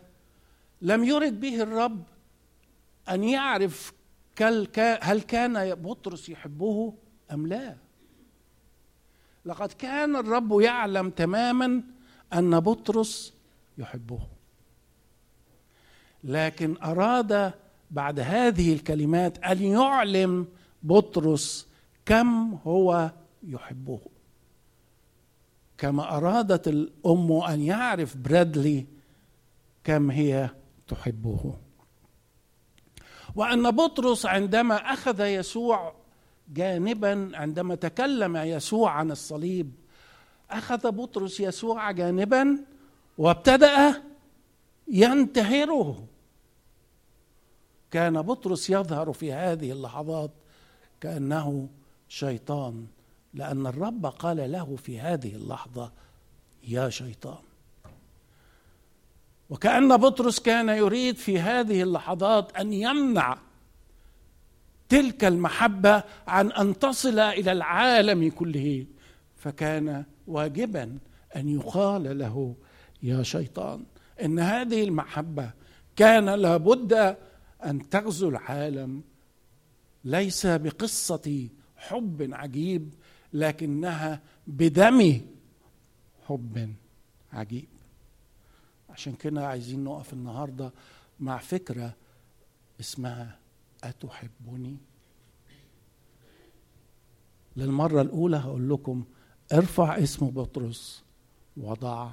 [0.82, 2.04] لم يرد به الرب
[3.10, 3.94] أن يعرف
[5.02, 6.94] هل كان بطرس يحبه
[7.32, 7.76] أم لا.
[9.46, 11.84] لقد كان الرب يعلم تماما
[12.34, 13.34] أن بطرس
[13.78, 14.20] يحبه.
[16.24, 17.54] لكن أراد
[17.92, 20.48] بعد هذه الكلمات أن يعلم
[20.84, 21.68] بطرس
[22.06, 23.12] كم هو
[23.44, 24.00] يحبه.
[25.78, 28.86] كما أرادت الأم أن يعرف برادلي
[29.84, 30.50] كم هي
[30.88, 31.56] تحبه.
[33.36, 36.01] وأن بطرس عندما أخذ يسوع
[36.54, 39.72] جانبا عندما تكلم يسوع عن الصليب
[40.52, 42.58] أخذ بطرس يسوع جانبا
[43.18, 44.02] وابتدأ
[44.88, 46.08] ينتهره.
[47.92, 50.32] كان بطرس يظهر في هذه اللحظات
[51.02, 51.70] كأنه
[52.08, 52.86] شيطان
[53.34, 55.92] لأن الرب قال له في هذه اللحظة
[56.68, 57.44] يا شيطان.
[59.50, 63.38] وكأن بطرس كان يريد في هذه اللحظات أن يمنع
[64.92, 68.86] تلك المحبة عن أن تصل إلى العالم كله.
[69.36, 70.98] فكان واجبا
[71.36, 72.56] أن يقال له
[73.04, 73.86] يا شيطان
[74.24, 75.52] إن هذه المحبة
[75.96, 77.18] كان لابد
[77.66, 79.04] أن تغزو العالم.
[80.04, 82.94] ليس بقصة حب عجيب
[83.34, 85.22] لكنها بدم
[86.28, 86.74] حب
[87.34, 87.68] عجيب.
[88.90, 90.72] عشان كده عايزين نقف النهارده
[91.20, 91.94] مع فكرة
[92.80, 93.41] اسمها
[93.84, 94.78] أتحبني
[97.56, 99.04] للمرة الأولى هقول لكم
[99.54, 101.04] ارفع اسم بطرس
[101.58, 102.10] وضع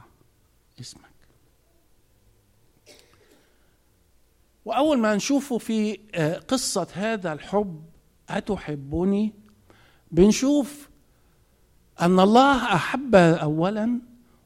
[0.81, 1.03] اسمك.
[4.65, 7.83] وأول ما نشوفه في آه، قصة هذا الحب
[8.29, 9.33] أتحبني
[10.11, 10.89] بنشوف
[12.01, 14.01] أن الله أحب أولا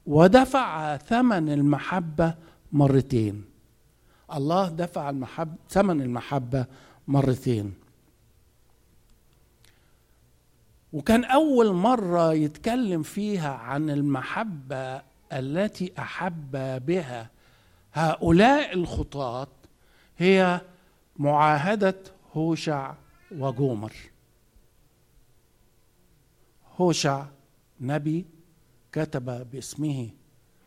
[0.06, 2.34] ودفع ثمن المحبة
[2.72, 3.44] مرتين.
[4.34, 6.66] الله دفع المحب ثمن المحبة
[7.08, 7.74] مرتين.
[10.92, 16.50] وكان أول مرة يتكلم فيها عن المحبة التي أحب
[16.86, 17.30] بها
[17.92, 19.48] هؤلاء الخطاة
[20.18, 20.60] هي
[21.16, 21.96] معاهدة
[22.34, 22.94] هوشع
[23.32, 23.92] وجومر.
[26.76, 27.26] هوشع
[27.80, 28.24] نبي
[28.92, 30.10] كتب باسمه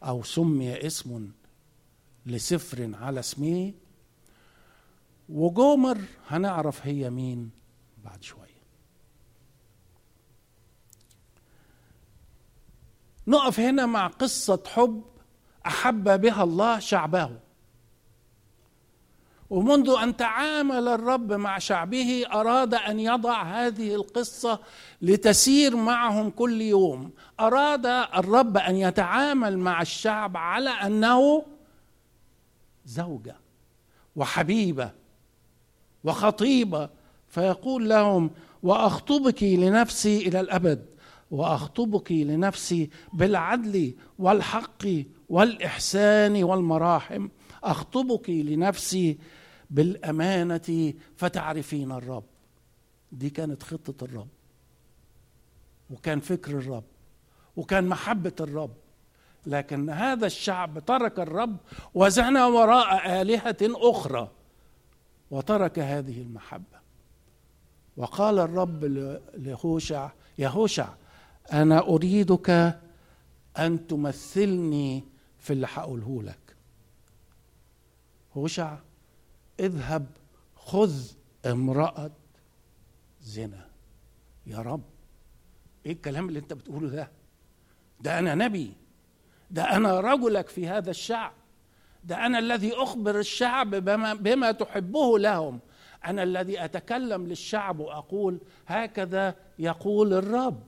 [0.04, 1.32] أو سمي اسم
[2.26, 3.74] لسفر على اسمه
[5.30, 5.98] وجومر
[6.28, 7.52] هنعرف هي مين
[8.04, 8.46] بعد شوية.
[13.28, 15.04] نقف هنا مع قصة حب
[15.66, 17.40] أحب بها الله شعبه.
[19.50, 24.60] ومنذ أن تعامل الرب مع شعبه أراد أن يضع هذه القصة
[25.02, 27.12] لتسير معهم كل يوم.
[27.40, 31.46] أراد الرب أن يتعامل مع الشعب على أنه
[32.86, 33.36] زوجة
[34.16, 35.05] وحبيبة.
[36.06, 36.90] وخطيبة
[37.28, 38.32] فيقول لهم
[38.64, 40.86] وأخطبك لنفسي إلى الأبد
[41.32, 44.86] وأخطبك لنفسي بالعدل والحق
[45.30, 47.28] والإحسان والمراحم
[47.64, 49.18] أخطبك لنفسي
[49.70, 52.24] بالأمانة فتعرفين الرب.
[53.12, 54.28] دي كانت خطة الرب
[55.90, 56.84] وكان فكر الرب
[57.56, 58.74] وكان محبة الرب.
[59.46, 61.58] لكن هذا الشعب ترك الرب
[61.94, 64.32] وزنى وراء آلهة أخرى.
[65.32, 66.80] وترك هذه المحبة.
[67.98, 68.86] وقال الرب
[69.36, 70.94] لهوشع يا هوشع
[71.54, 72.80] أنا أريدك
[73.58, 75.04] أن تمثلني
[75.40, 76.56] في اللي هقوله لك.
[78.34, 78.78] هوشع
[79.60, 80.06] اذهب
[80.56, 81.12] خذ
[81.46, 82.12] امرأة
[83.22, 83.70] زنا.
[84.48, 84.84] يا رب
[85.86, 87.12] إيه الكلام اللي أنت بتقوله ده؟
[88.02, 88.74] ده أنا نبي
[89.52, 91.34] ده أنا رجلك في هذا الشعب.
[92.06, 95.60] ده أنا الذي أخبر الشعب بما, بما تحبه لهم.
[96.06, 100.64] أنا الذي أتكلم للشعب وأقول هكذا يقول الرب.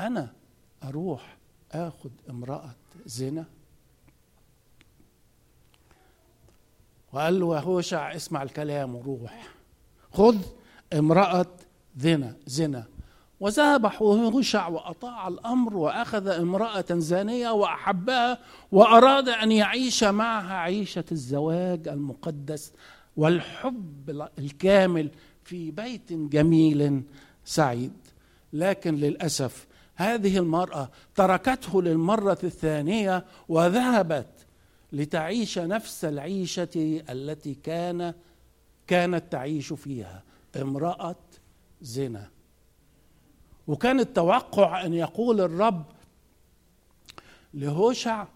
[0.00, 0.32] أنا
[0.84, 1.36] أروح
[1.72, 2.70] آخذ امرأة
[3.06, 3.44] زنا.
[7.12, 9.48] وقال له هوشع اسمع الكلام وروح.
[10.12, 10.36] خذ
[10.92, 11.46] امرأة
[11.96, 12.84] زنا زنا.
[13.42, 18.38] وذهب هوشع وأطاع الأمر وأخذ امرأة زانية وأحبها
[18.72, 22.72] وأراد أن يعيش معها عيشة الزواج المقدس
[23.16, 25.10] والحب الكامل
[25.44, 27.02] في بيت جميل
[27.44, 27.92] سعيد.
[28.52, 34.46] لكن للأسف هذه المرأة تركته للمرة الثانية وذهبت
[34.92, 38.14] لتعيش نفس العيشة التي كان
[38.86, 40.22] كانت تعيش فيها
[40.56, 41.16] امرأة
[41.80, 42.41] زنا.
[43.66, 45.84] وكان التوقع أن يقول الرب
[47.54, 48.26] لهوشع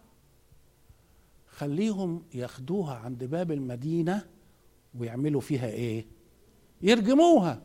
[1.46, 4.26] خليهم ياخدوها عند باب المدينة
[4.94, 6.06] ويعملوا فيها إيه؟
[6.82, 7.62] يرجموها.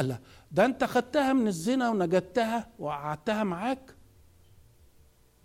[0.00, 0.18] الله
[0.52, 3.94] ده أنت خدتها من الزنا ونجدتها وقعدتها معاك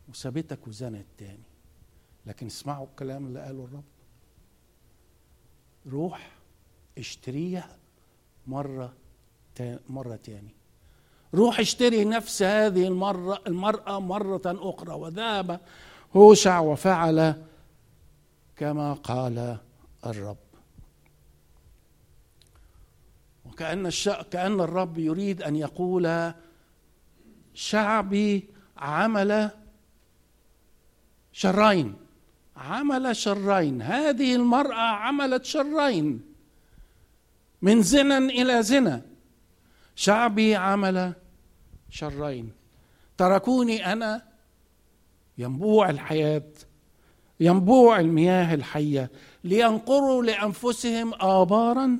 [0.09, 1.43] وسابتك وزنت تاني.
[2.25, 3.83] لكن اسمعوا الكلام اللي قاله الرب.
[5.87, 6.31] روح
[6.97, 7.77] اشتريها
[8.47, 8.93] مرة
[9.89, 10.55] مرة تاني.
[11.33, 14.93] روح اشتري نفس هذه المرة المرأة مرة أخرى.
[14.93, 15.59] وذهب
[16.15, 17.35] هوشع وفعل
[18.55, 19.57] كما قال
[20.05, 20.37] الرب.
[23.45, 24.09] وكأن الش...
[24.09, 26.33] كأن الرب يريد أن يقول
[27.53, 29.51] شعبي عمل
[31.31, 31.95] شرين.
[32.57, 33.81] عمل شرين.
[33.81, 36.21] هذه المرأة عملت شرين.
[37.61, 39.01] من زنا إلى زنا.
[39.95, 41.13] شعبي عمل
[41.93, 42.51] شرين.
[43.17, 44.21] تركوني أنا
[45.37, 46.51] ينبوع الحياة
[47.39, 49.11] ينبوع المياه الحية
[49.43, 51.99] لينقروا لأنفسهم ابارا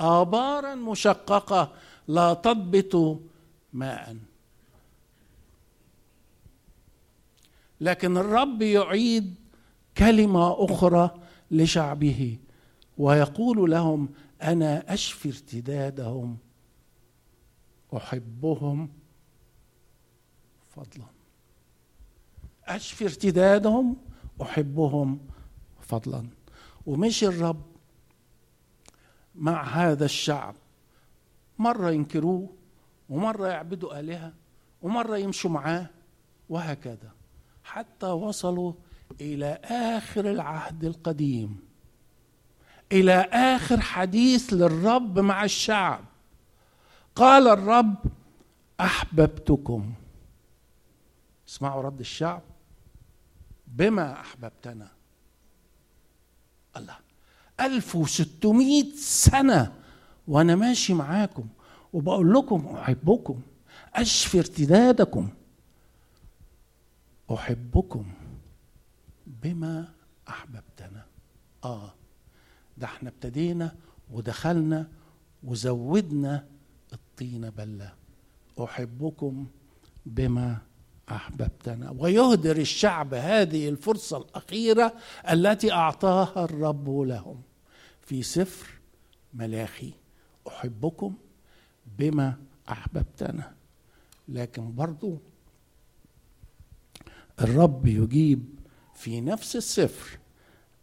[0.00, 1.72] ابارا مشققة
[2.08, 3.20] لا تضبط
[3.72, 4.16] ماء.
[7.80, 9.34] لكن الرب يعيد
[9.98, 11.10] كلمة أخرى
[11.50, 12.38] لشعبه
[12.98, 14.08] ويقول لهم
[14.42, 16.43] أنا أشفي ارتدادهم.
[17.96, 18.88] أحبهم
[20.76, 21.06] فضلا.
[22.64, 23.96] أشفي ارتدادهم
[24.42, 25.20] أحبهم
[25.80, 26.28] فضلا.
[26.86, 27.62] ومشي الرب
[29.34, 30.54] مع هذا الشعب.
[31.58, 32.48] مرة ينكروه
[33.08, 34.32] ومرة يعبدوا آلهة
[34.82, 35.86] ومرة يمشوا معاه
[36.48, 37.12] وهكذا.
[37.64, 38.72] حتى وصلوا
[39.20, 41.60] إلى آخر العهد القديم.
[42.92, 46.04] إلى آخر حديث للرب مع الشعب.
[47.14, 47.96] قال الرب
[48.80, 49.94] أحببتكم.
[51.48, 52.42] اسمعوا رد الشعب.
[53.66, 54.88] بما أحببتنا.
[56.76, 56.96] الله.
[57.60, 59.72] 1600 سنة
[60.28, 61.48] وأنا ماشي معاكم
[61.92, 63.40] وبقول لكم أحبكم.
[63.94, 65.28] اشفي ارتدادكم.
[67.30, 68.12] أحبكم
[69.26, 69.88] بما
[70.28, 71.06] أحببتنا.
[71.64, 71.94] آه.
[72.76, 73.74] ده إحنا ابتدينا
[74.10, 74.88] ودخلنا
[75.44, 76.46] وزودنا
[77.14, 77.92] الطين بلة.
[78.64, 79.46] أحبكم
[80.06, 80.58] بما
[81.10, 81.90] أحببتنا.
[81.98, 84.94] ويهدر الشعب هذه الفرصة الأخيرة
[85.30, 87.42] التي أعطاها الرب لهم.
[88.00, 88.66] في سفر
[89.34, 89.92] ملاخي.
[90.48, 91.14] أحبكم
[91.98, 92.36] بما
[92.68, 93.54] أحببتنا.
[94.28, 95.18] لكن برضو
[97.40, 98.58] الرب يجيب
[98.94, 100.18] في نفس السفر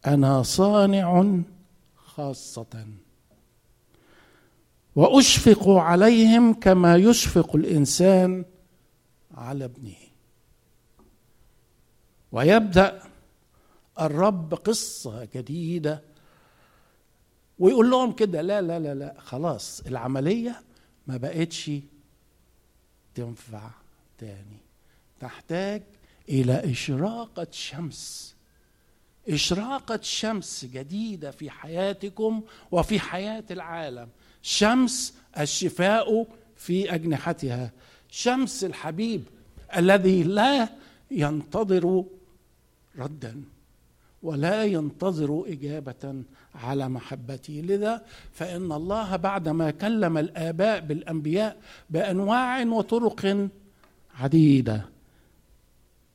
[0.08, 1.42] أنا صانع
[1.96, 2.88] خاصة.
[4.96, 8.46] وأشفق عليهم كما يشفق الإنسان
[9.34, 9.96] على ابنه.
[12.32, 13.04] ويبدأ
[14.00, 16.02] الرب قصة جديدة
[17.60, 20.62] ويقول لهم كده لا لا لا لا خلاص العملية
[21.08, 21.72] ما بقتش
[23.16, 23.70] تنفع
[24.18, 24.58] تاني.
[25.20, 25.84] تحتاج
[26.30, 28.36] إلى إشراقة شمس.
[29.30, 34.10] إشراقة شمس جديدة في حياتكم وفي حياة العالم.
[34.42, 37.72] شمس الشفاء في أجنحتها.
[38.10, 39.24] شمس الحبيب
[39.78, 40.70] الذي لا
[41.12, 42.04] ينتظر
[42.98, 43.44] ردا
[44.24, 46.24] ولا ينتظر إجابة
[46.56, 47.62] على محبته.
[47.66, 51.58] لذا فإن الله بعدما كلم الآباء بالأنبياء
[51.90, 53.50] بأنواع وطرق
[54.20, 54.86] عديدة.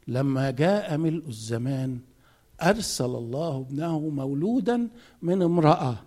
[0.08, 1.98] لما جاء ملء الزمان
[2.62, 4.88] أرسل الله ابنه مولودا
[5.22, 6.05] من امرأة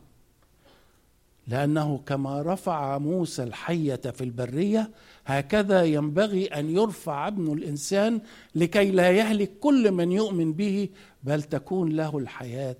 [1.50, 4.92] لأنه كما رفع موسى الحية في البرية
[5.26, 8.22] هكذا ينبغي أن يرفع ابن الإنسان
[8.56, 10.90] لكي لا يهلك كل من يؤمن به
[11.24, 12.78] بل تكون له الحياة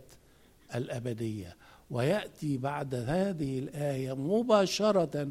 [0.76, 1.56] الأبدية.
[1.90, 5.30] ويأتي بعد هذه الآية مباشرة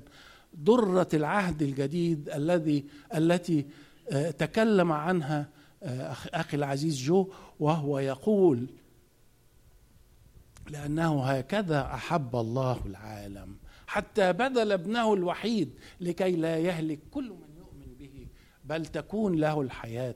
[0.55, 2.85] درة العهد الجديد الذي
[3.15, 3.67] التي
[4.11, 5.49] آه، تكلم عنها
[5.83, 7.29] آه، أخي العزيز جو
[7.61, 8.67] وهو يقول
[10.71, 13.57] لأنه هكذا أحب الله العالم.
[13.87, 18.27] حتى بذل ابنه الوحيد لكي لا يهلك كل من يؤمن به
[18.65, 20.15] بل تكون له الحياة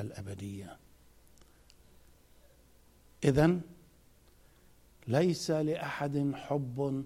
[0.00, 0.76] الأبدية.
[3.24, 3.60] اذا
[5.08, 7.04] ليس لأحد حب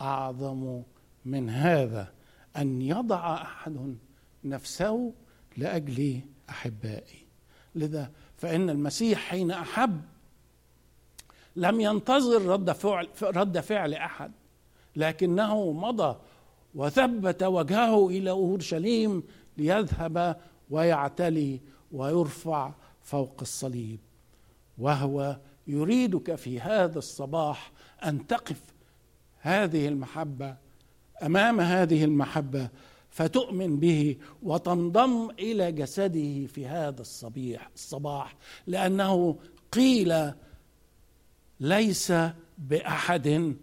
[0.00, 0.82] أعظم
[1.24, 2.12] من هذا
[2.56, 3.96] أن يضع أحد
[4.44, 5.12] نفسه
[5.56, 7.26] لأجل أحبائي.
[7.74, 10.02] لذا فإن المسيح حين أحب
[11.56, 14.32] لم ينتظر رد فعل رد فعل أحد
[14.96, 16.16] لكنه مضى
[16.74, 19.22] وثبت وجهه إلى أورشليم
[19.56, 20.36] ليذهب
[20.70, 21.60] ويعتلي
[21.92, 23.98] ويرفع فوق الصليب.
[24.78, 25.36] وهو
[25.66, 27.72] يريدك في هذا الصباح
[28.04, 28.62] أن تقف
[29.40, 30.56] هذه المحبة
[31.22, 32.68] أمام هذه المحبة
[33.10, 38.36] فتؤمن به وتنضم إلى جسده في هذا الصبيح الصباح
[38.66, 39.36] لأنه
[39.72, 40.32] قيل
[41.60, 42.12] ليس
[42.58, 43.56] بأحد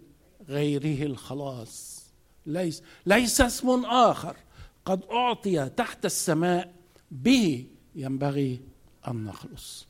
[0.48, 2.04] غيره الخلاص.
[2.46, 4.36] ليس ليس اسم آخر
[4.84, 6.74] قد أعطي تحت السماء
[7.10, 8.60] به ينبغي
[9.08, 9.86] أن نخلص.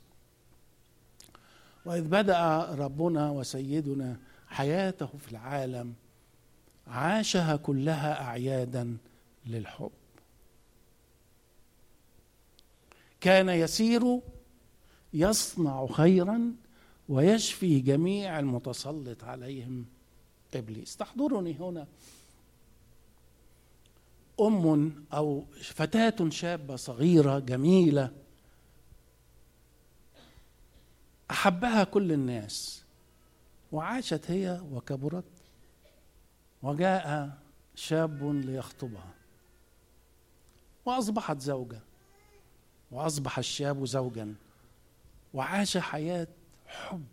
[1.85, 4.17] وإذ بدأ ربنا وسيدنا
[4.49, 5.95] حياته في العالم
[6.87, 8.97] عاشها كلها أعيادا
[9.47, 9.91] للحب.
[13.21, 14.21] كان يسير
[15.15, 16.53] يصنع خيرا
[17.09, 19.87] ويشفي جميع المتسلط عليهم
[20.55, 20.97] إبليس.
[20.97, 21.87] تحضرني هنا.
[24.41, 28.11] أم أو فتاة شابة صغيرة جميلة
[31.31, 32.85] أحبها كل الناس
[33.73, 35.25] وعاشت هي وكبرت
[36.63, 37.39] وجاء
[37.75, 39.15] شاب ليخطبها
[40.85, 41.81] وأصبحت زوجة
[42.91, 44.35] وأصبح الشاب زوجا
[45.35, 46.29] وعاش حياة
[46.75, 47.05] حب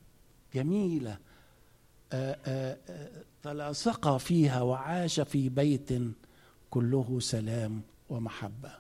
[0.53, 1.18] جميلة.
[2.14, 5.89] آه، آه، آه، تلاصق فيها وعاش في بيت
[6.70, 8.72] كله سلام ومحبة.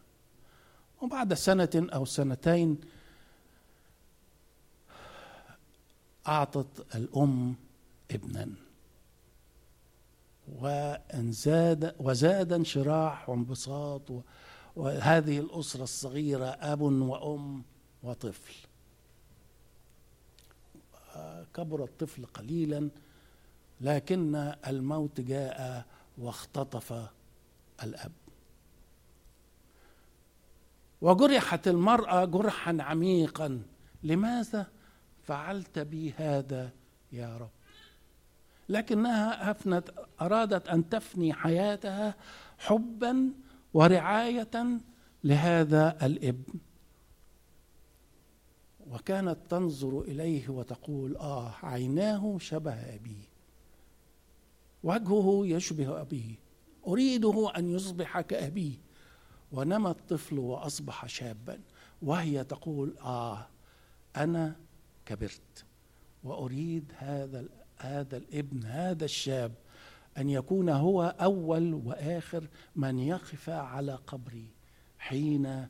[1.01, 2.81] وبعد سنة أو سنتين
[6.27, 7.55] أعطت الأم
[8.11, 8.49] ابنا.
[10.59, 14.11] وان زاد وزاد انشراح وانبساط.
[14.75, 17.63] وهذه الأسرة الصغيرة أب وأم
[18.03, 18.70] وطفل.
[21.53, 22.89] كبر الطفل قليلا
[23.81, 25.85] لكن الموت جاء
[26.17, 27.09] واختطف
[27.83, 28.11] الأب.
[31.01, 33.61] وجرحت المرأة جرحا عميقا.
[34.03, 34.67] لماذا
[35.23, 36.71] فعلت بي هذا
[37.11, 37.49] يا رب؟
[38.69, 39.89] لكنها أفنت
[40.21, 42.15] أرادت أن تفني حياتها
[42.57, 43.31] حبا
[43.73, 44.79] ورعاية
[45.23, 46.53] لهذا الإبن.
[48.91, 53.31] وكانت تنظر إليه وتقول آه عيناه شبه أبيه.
[54.83, 56.35] وجهه يشبه أبيه.
[56.87, 58.77] أريده أن يصبح كأبيه.
[59.51, 61.59] ونمى الطفل وأصبح شابا.
[62.01, 63.47] وهي تقول آه
[64.17, 64.55] أنا
[65.05, 65.65] كبرت.
[66.23, 67.45] وأريد هذا
[67.77, 69.53] هذا الابن هذا الشاب
[70.17, 74.47] أن يكون هو أول وآخر من يقف على قبري
[74.99, 75.67] حين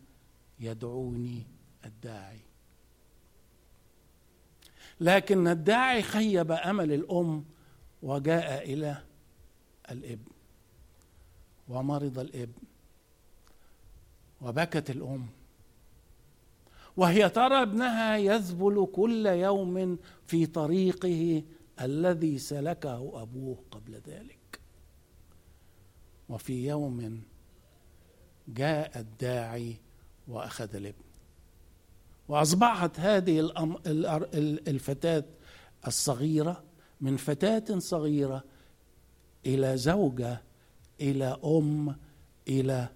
[0.59, 1.47] يدعوني
[1.85, 2.50] الداعي.
[5.01, 7.45] لكن الداعي خيب أمل الأم
[8.03, 9.03] وجاء إلى
[9.91, 10.31] الإبن
[11.69, 12.61] ومرض الإبن
[14.41, 15.27] وبكت الأم
[16.97, 21.43] وهي ترى ابنها يذبل كل يوم في طريقه
[21.81, 24.59] الذي سلكه أبوه قبل ذلك.
[26.29, 27.23] وفي يوم
[28.47, 29.75] جاء الداعي
[30.27, 31.10] وأخذ الإبن.
[32.31, 33.51] وأصبحت هذه
[34.67, 35.23] الفتاة
[35.87, 36.63] الصغيرة
[37.01, 38.43] من فتاة صغيرة
[39.45, 40.41] إلى زوجة
[41.01, 41.95] إلى أم
[42.47, 42.89] إلى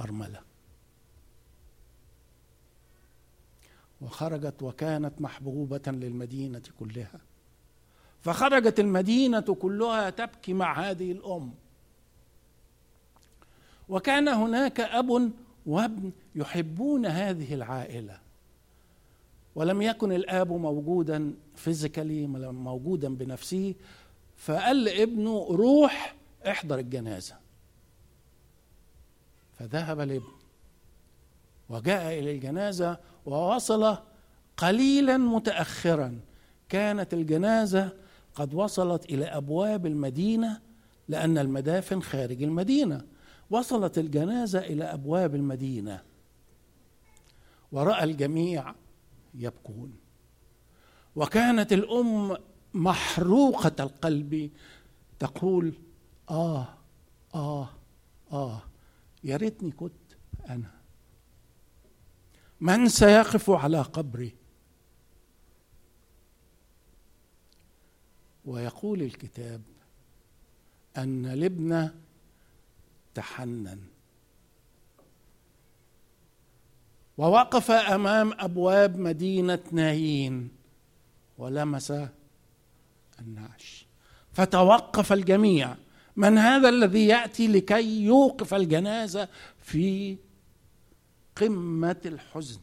[0.00, 0.40] أرملة.
[4.00, 7.20] وخرجت وكانت محبوبة للمدينة كلها.
[8.20, 11.54] فخرجت المدينة كلها تبكي مع هذه الأم.
[13.88, 15.32] وكان هناك أب
[15.66, 18.31] وابن يحبون هذه العائلة.
[19.54, 23.74] ولم يكن الآب موجودا فيزيكالي موجودا بنفسه
[24.36, 27.34] فقال لابنه روح احضر الجنازة.
[29.52, 30.32] فذهب الابن
[31.68, 33.96] وجاء إلى الجنازة ووصل
[34.56, 36.20] قليلا متأخرا.
[36.68, 37.92] كانت الجنازة
[38.34, 40.60] قد وصلت إلى أبواب المدينة
[41.08, 43.04] لأن المدافن خارج المدينة.
[43.50, 46.02] وصلت الجنازة إلى أبواب المدينة.
[47.72, 48.74] ورأى الجميع
[49.34, 49.98] يبكون.
[51.16, 52.36] وكانت الأم
[52.74, 54.50] محروقة القلب
[55.18, 55.74] تقول
[56.30, 56.68] آه
[57.34, 57.68] آه
[58.32, 58.62] آه
[59.24, 59.92] يا ريتني كنت
[60.48, 60.70] أنا.
[62.60, 64.34] من سيقف على قبري؟
[68.44, 69.62] ويقول الكتاب
[70.96, 71.90] أن لبنى
[73.14, 73.91] تحنن.
[77.18, 80.48] ووقف أمام أبواب مدينة نايين
[81.38, 81.92] ولمس
[83.20, 83.86] النعش.
[84.32, 85.76] فتوقف الجميع.
[86.16, 89.28] من هذا الذي يأتي لكي يوقف الجنازة
[89.62, 90.16] في
[91.36, 92.60] قمة الحزن؟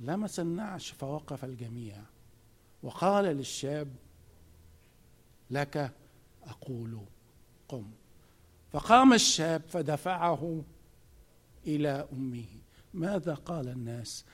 [0.00, 1.96] لمس النعش فوقف الجميع.
[2.82, 3.88] وقال للشاب
[5.50, 5.92] لك
[6.46, 7.00] أقول
[7.68, 7.90] قم.
[8.72, 10.62] فقام الشاب فدفعه
[11.66, 12.46] إلى أمه.
[12.96, 14.24] ماذا قال الناس؟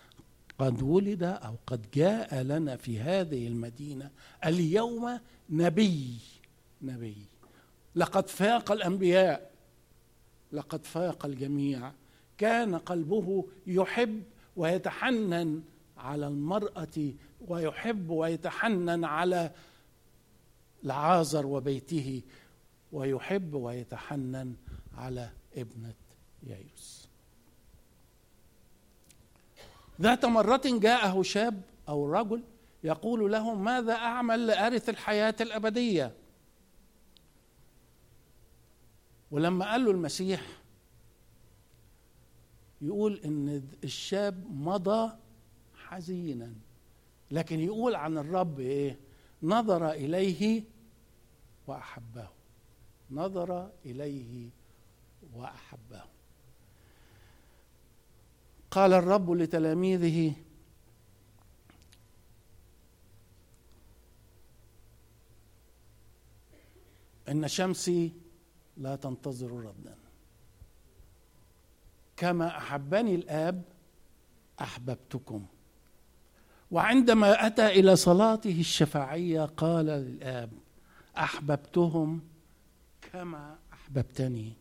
[0.59, 4.11] قد ولد أو قد جاء لنا في هذه المدينة
[4.45, 5.19] اليوم
[5.51, 6.19] نبي
[6.83, 7.17] نبي.
[7.95, 9.51] لقد فاق الأنبياء
[10.53, 11.93] لقد فاق الجميع.
[12.39, 14.23] كان قلبه يحب
[14.57, 15.63] ويتحنن
[15.97, 17.13] على المرأة
[17.49, 19.51] ويحب ويتحنن على
[20.85, 22.23] العازر وبيته
[22.93, 24.55] ويحب ويتحنن
[24.95, 25.95] على ابنة
[26.43, 27.02] يايوس.
[30.03, 32.43] ذات مرة جاءه شاب أو رجل
[32.85, 36.15] يقول له ماذا أعمل لأرث الحياة الأبدية؟
[39.31, 40.47] ولما قال له المسيح
[42.81, 45.13] يقول إن الشاب مضى
[45.75, 46.53] حزينا
[47.31, 48.99] لكن يقول عن الرب إيه؟
[49.43, 50.65] نظر إليه
[51.67, 52.29] وأحبه
[53.11, 54.51] نظر إليه
[55.35, 56.03] وأحبه.
[58.73, 60.33] قال الرب لتلاميذه
[67.29, 68.13] إن شمسي
[68.77, 69.95] لا تنتظر ردا.
[72.17, 73.63] كما أحبني الآب
[74.61, 75.47] أحببتكم.
[76.71, 80.51] وعندما أتى إلى صلاته الشفاعية قال للآب
[81.19, 82.21] أحببتهم
[83.13, 84.53] كما أحببتني.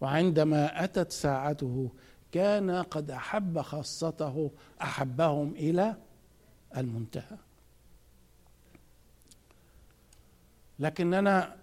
[0.00, 1.90] وعندما أتت ساعته
[2.32, 4.50] كان قد أحب خاصته
[4.82, 5.96] أحبهم إلى
[6.76, 7.36] المنتهى.
[10.78, 11.56] لكننا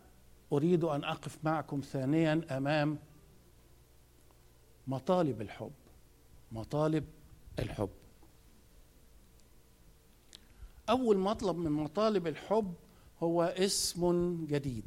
[0.51, 2.97] أريد أن أقف معكم ثانيا أمام
[4.88, 5.72] مطالب الحب
[6.51, 7.05] مطالب
[7.59, 7.89] الحب.
[10.89, 12.74] أول مطلب من مطالب الحب
[13.24, 14.86] هو اسم جديد.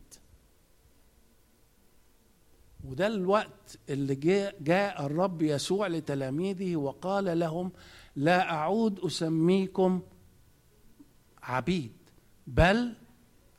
[2.84, 7.72] وده الوقت اللي جاء, جاء الرب يسوع لتلاميذه وقال لهم
[8.16, 10.00] لا أعود أسميكم
[11.42, 11.92] عبيد
[12.46, 12.94] بل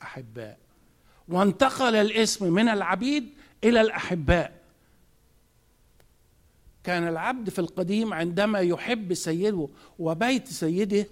[0.02, 0.58] أحباء.
[1.28, 3.28] وانتقل الاسم من العبيد
[3.64, 4.60] إلى الأحباء.
[6.84, 9.68] كان العبد في القديم عندما يحب سيده
[9.98, 11.06] وبيت سيده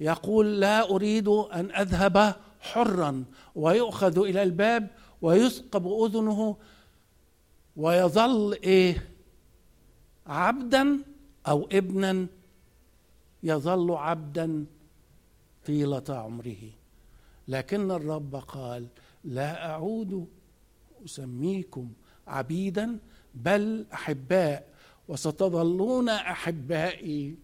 [0.00, 3.24] يقول لا أريد أن أذهب حرا
[3.54, 4.88] ويؤخذ إلى الباب
[5.22, 6.56] ويثقب أذنه
[7.76, 9.08] ويظل إيه؟
[10.26, 10.98] عبدا
[11.48, 12.26] أو ابنا
[13.42, 14.66] يظل عبدا
[15.66, 16.70] طيلة عمره.
[17.48, 18.86] لكن الرب قال
[19.24, 20.28] لا أعود
[21.04, 21.92] أسميكم
[22.26, 22.98] عبيدا
[23.34, 24.68] بل أحباء
[25.08, 27.36] وستظلون أحبائي.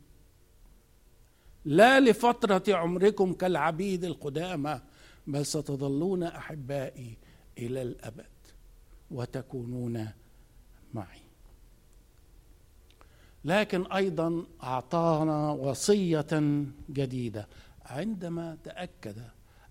[1.64, 4.80] لا لفترة عمركم كالعبيد القدامى
[5.26, 7.16] بل ستظلون أحبائي
[7.58, 8.37] إلى الأبد.
[9.10, 10.08] وتكونون
[10.94, 11.20] معي.
[13.44, 16.26] لكن أيضا أعطانا وصية
[16.90, 17.48] جديدة.
[17.86, 19.22] عندما تأكد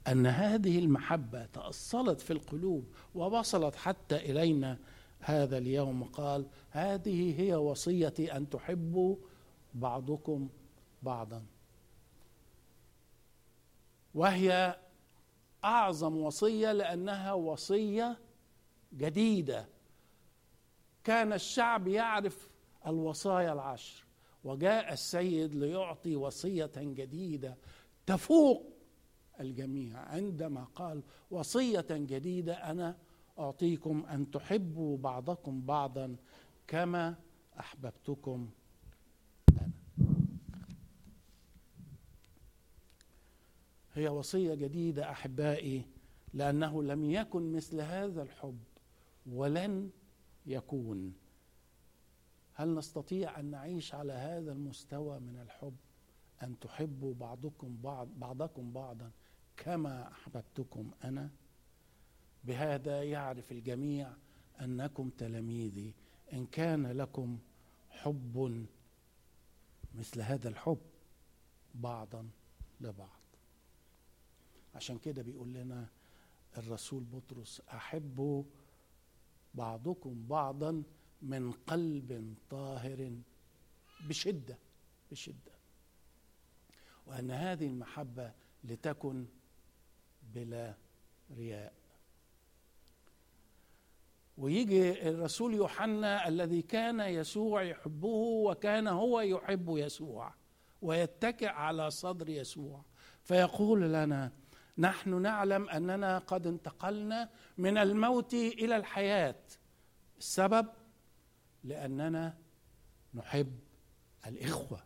[0.08, 2.86] أن هذه المحبة تأصلت في القلوب
[3.16, 4.78] ووصلت حتى إلينا
[5.20, 9.16] هذا اليوم قال هذه هي وصيتي أن تحبوا
[9.74, 10.50] بعضكم
[11.04, 11.46] بعضا.
[14.16, 14.80] وهي
[15.66, 18.18] أعظم وصية لأنها وصية
[18.94, 19.68] جديدة.
[21.04, 22.50] كان الشعب يعرف
[22.88, 24.06] الوصايا العشر
[24.44, 27.58] وجاء السيد ليعطي وصية جديدة
[28.06, 28.74] تفوق
[29.40, 30.00] الجميع.
[30.00, 32.98] عندما قال وصية جديدة أنا
[33.40, 36.16] أعطيكم أن تحبوا بعضكم بعضا
[36.68, 37.16] كما
[37.60, 38.50] أحببتكم
[39.50, 39.72] أنا.
[43.94, 45.86] هي وصية جديدة أحبائي
[46.34, 48.60] لأنه لم يكن مثل هذا الحب.
[49.32, 49.89] ولن
[50.45, 51.13] يكون.
[52.53, 55.75] هل نستطيع أن نعيش على هذا المستوى من الحب؟
[56.43, 59.11] أن تحبوا بعضكم بعض بعضكم بعضا
[59.57, 61.30] كما أحببتكم أنا؟
[62.43, 64.13] بهذا يعرف الجميع
[64.61, 65.93] أنكم تلاميذي.
[66.34, 67.39] إن كان لكم
[67.89, 68.65] حب
[69.95, 70.82] مثل هذا الحب
[71.75, 72.30] بعضا
[72.82, 73.19] لبعض.
[74.75, 75.88] عشان كده بيقول لنا
[76.57, 78.43] الرسول بطرس أحبوا
[79.58, 80.84] بعضكم بعضا
[81.22, 83.12] من قلب طاهر
[84.10, 84.58] بشدة
[85.12, 85.58] بشدة.
[87.08, 88.32] وأن هذه المحبة
[88.64, 89.26] لتكن
[90.36, 90.74] بلا
[91.38, 91.74] رياء.
[94.38, 98.08] ويجي الرسول يوحنا الذي كان يسوع يحبه
[98.47, 100.34] وكان هو يحب يسوع
[100.82, 102.82] ويتكئ على صدر يسوع
[103.24, 104.32] فيقول لنا
[104.78, 109.43] نحن نعلم أننا قد انتقلنا من الموت إلى الحياة.
[110.17, 110.67] السبب؟
[111.63, 112.38] لأننا
[113.13, 113.59] نحب
[114.28, 114.84] الإخوة.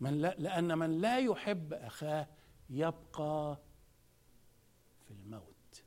[0.00, 2.28] من لا لأن من لا يحب أخاه
[2.70, 3.58] يبقى
[5.06, 5.84] في الموت.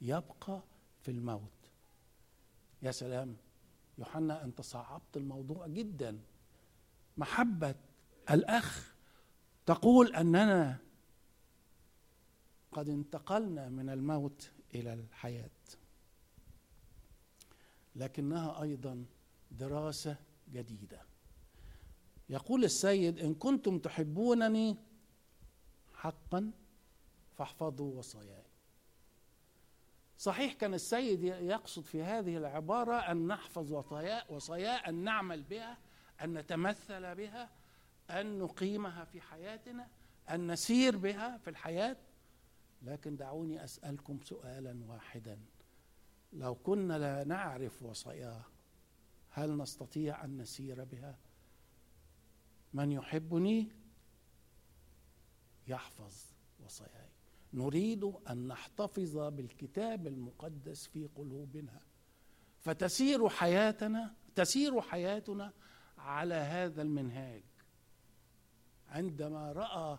[0.00, 0.62] يبقى
[1.02, 1.70] في الموت.
[2.82, 3.36] يا سلام
[3.98, 6.20] يوحنا أنت صعبت الموضوع جدا.
[7.16, 7.74] محبة
[8.30, 8.94] الأخ
[9.66, 10.85] تقول أننا
[12.76, 15.50] قد انتقلنا من الموت إلى الحياة.
[17.96, 19.04] لكنها أيضا
[19.50, 20.16] دراسة
[20.52, 21.02] جديدة.
[22.28, 24.76] يقول السيد إن كنتم تحبونني
[25.94, 26.50] حقا
[27.36, 28.44] فاحفظوا وصاياي.
[30.18, 35.78] صحيح كان السيد يقصد في هذه العبارة أن نحفظ وصاياه وصاياه أن نعمل بها
[36.22, 37.50] أن نتمثل بها
[38.10, 39.88] أن نقيمها في حياتنا
[40.30, 41.96] أن نسير بها في الحياة.
[42.82, 45.38] لكن دعوني أسألكم سؤالا واحدا.
[46.32, 48.44] لو كنا لا نعرف وصاياه
[49.30, 51.18] هل نستطيع أن نسير بها؟
[52.72, 53.68] من يحبني
[55.68, 56.24] يحفظ
[56.64, 57.08] وصاياي.
[57.54, 61.80] نريد أن نحتفظ بالكتاب المقدس في قلوبنا.
[62.60, 65.52] فتسير حياتنا تسير حياتنا
[65.98, 67.42] على هذا المنهاج.
[68.88, 69.98] عندما رأى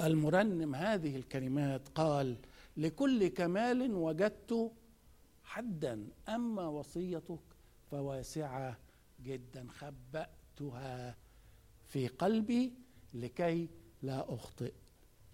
[0.00, 2.36] المرنم هذه الكلمات قال
[2.76, 4.72] لكل كمال وجدت
[5.44, 7.40] حدا أما وصيتك
[7.90, 8.78] فواسعة
[9.22, 11.16] جدا خبأتها
[11.86, 12.72] في قلبي
[13.14, 13.68] لكي
[14.02, 14.72] لا أخطئ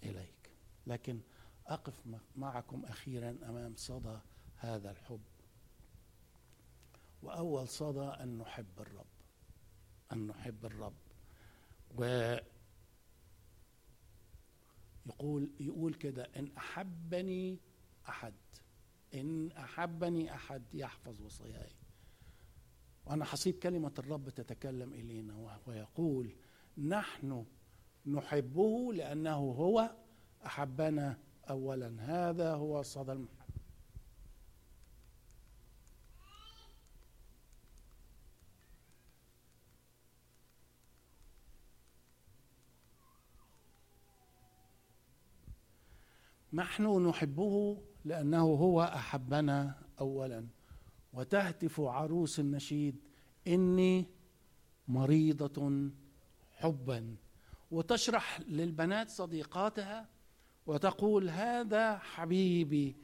[0.03, 0.49] إليك.
[0.87, 1.19] لكن
[1.67, 1.93] أقف
[2.35, 4.17] معكم أخيرا أمام صدى
[4.57, 5.21] هذا الحب.
[7.23, 9.05] وأول صدى أن نحب الرب
[10.13, 10.93] أن نحب الرب.
[11.97, 12.35] و
[15.05, 17.59] يقول يقول كده إن أحبني
[18.09, 18.33] أحد
[19.13, 21.71] إن أحبني أحد يحفظ وصاياي.
[23.05, 26.35] وأنا حسيب كلمة الرب تتكلم إلينا وهو يقول
[26.77, 27.45] نحن
[28.05, 29.95] نحبه لأنه هو
[30.45, 31.17] أحبنا
[31.49, 31.95] اولا.
[31.99, 33.44] هذا هو صدى المحبة.
[46.55, 50.47] نحن نحبه لأنه هو أحبنا اولا.
[51.13, 52.95] وتهتف عروس النشيد
[53.47, 54.05] إني
[54.87, 55.89] مريضة
[56.51, 57.15] حبا.
[57.71, 60.09] وتشرح للبنات صديقاتها
[60.65, 62.95] وتقول هذا حبيبي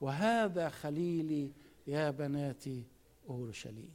[0.00, 1.52] وهذا خليلي
[1.86, 2.64] يا بنات
[3.28, 3.94] أورشليم.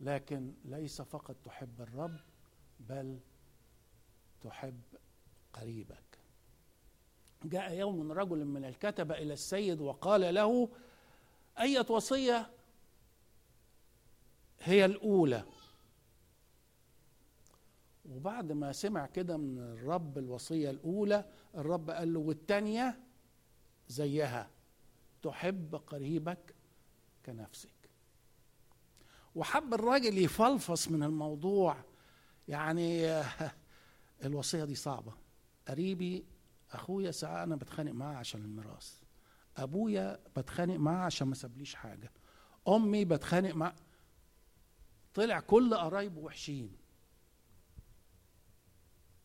[0.00, 2.20] لكن ليس فقط تحب الرب
[2.80, 3.18] بل
[4.40, 4.80] تحب
[5.52, 6.07] قريبك
[7.44, 10.68] جاء يوم رجل من الكتبة إلى السيد وقال له
[11.60, 12.50] أية وصية؟
[14.60, 15.44] هي الأولى.
[18.10, 21.24] وبعد ما سمع كده من الرب الوصية الأولى
[21.54, 23.00] الرب قال له والتانية؟
[23.88, 24.50] زيها.
[25.22, 26.54] تحب قريبك
[27.26, 27.70] كنفسك.
[29.34, 31.76] وحب الراجل يفلفص من الموضوع.
[32.48, 33.22] يعني
[34.24, 35.12] الوصية دي صعبة.
[35.68, 36.24] قريبي
[36.72, 39.00] أخويا ساعة أنا بتخانق معاه عشان الميراث.
[39.56, 42.12] أبويا بتخانق معاه عشان ما سابليش حاجة.
[42.68, 43.74] أمي بتخانق مع
[45.14, 46.76] طلع كل قرايبه وحشين.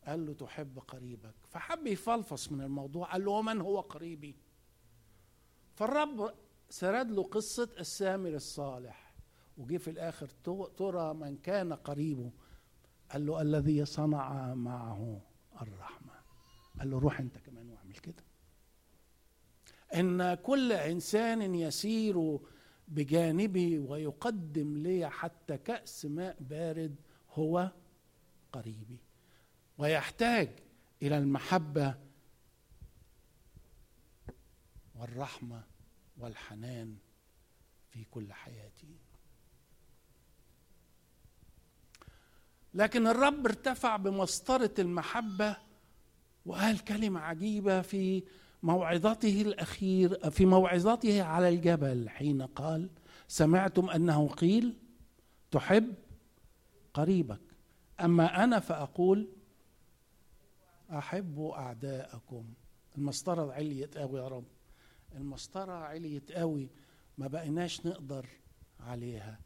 [0.08, 3.12] قال له تحب قريبك؟ فحب يفلفص من الموضوع.
[3.12, 4.36] قال له ومن هو قريبي؟
[5.74, 6.34] فالرب
[6.70, 9.14] سرد له قصة السامر الصالح.
[9.58, 10.28] وجي في الآخر
[10.78, 12.32] ترى من كان قريبه؟
[13.12, 15.12] قال له الذي صنع معه.
[16.84, 18.23] قال له روح أنت كمان واعمل كده.
[19.95, 22.39] إن كل إنسان يسير
[22.88, 26.95] بجانبي ويقدم لي حتى كأس ماء بارد
[27.29, 27.71] هو
[28.53, 28.97] قريبي.
[29.77, 30.49] ويحتاج
[31.01, 31.95] إلى المحبة
[34.95, 35.63] والرحمة
[36.17, 36.97] والحنان
[37.89, 38.95] في كل حياتي.
[42.73, 45.57] لكن الرب ارتفع بمسطرة المحبة
[46.46, 48.24] وقال كلمة عجيبة في
[48.64, 52.89] موعظته الأخير في موعظته على الجبل حين قال
[53.28, 54.78] سمعتم أنه قيل
[55.52, 55.94] تحب
[56.94, 57.41] قريبك.
[58.00, 59.30] أما أنا فأقول
[60.91, 62.46] أحبوا أعداءكم.
[62.98, 64.46] المسطرة عليت قوي يا رب.
[65.16, 66.70] المسطرة عليت قوي
[67.18, 68.26] ما بقيناش نقدر
[68.80, 69.39] عليها.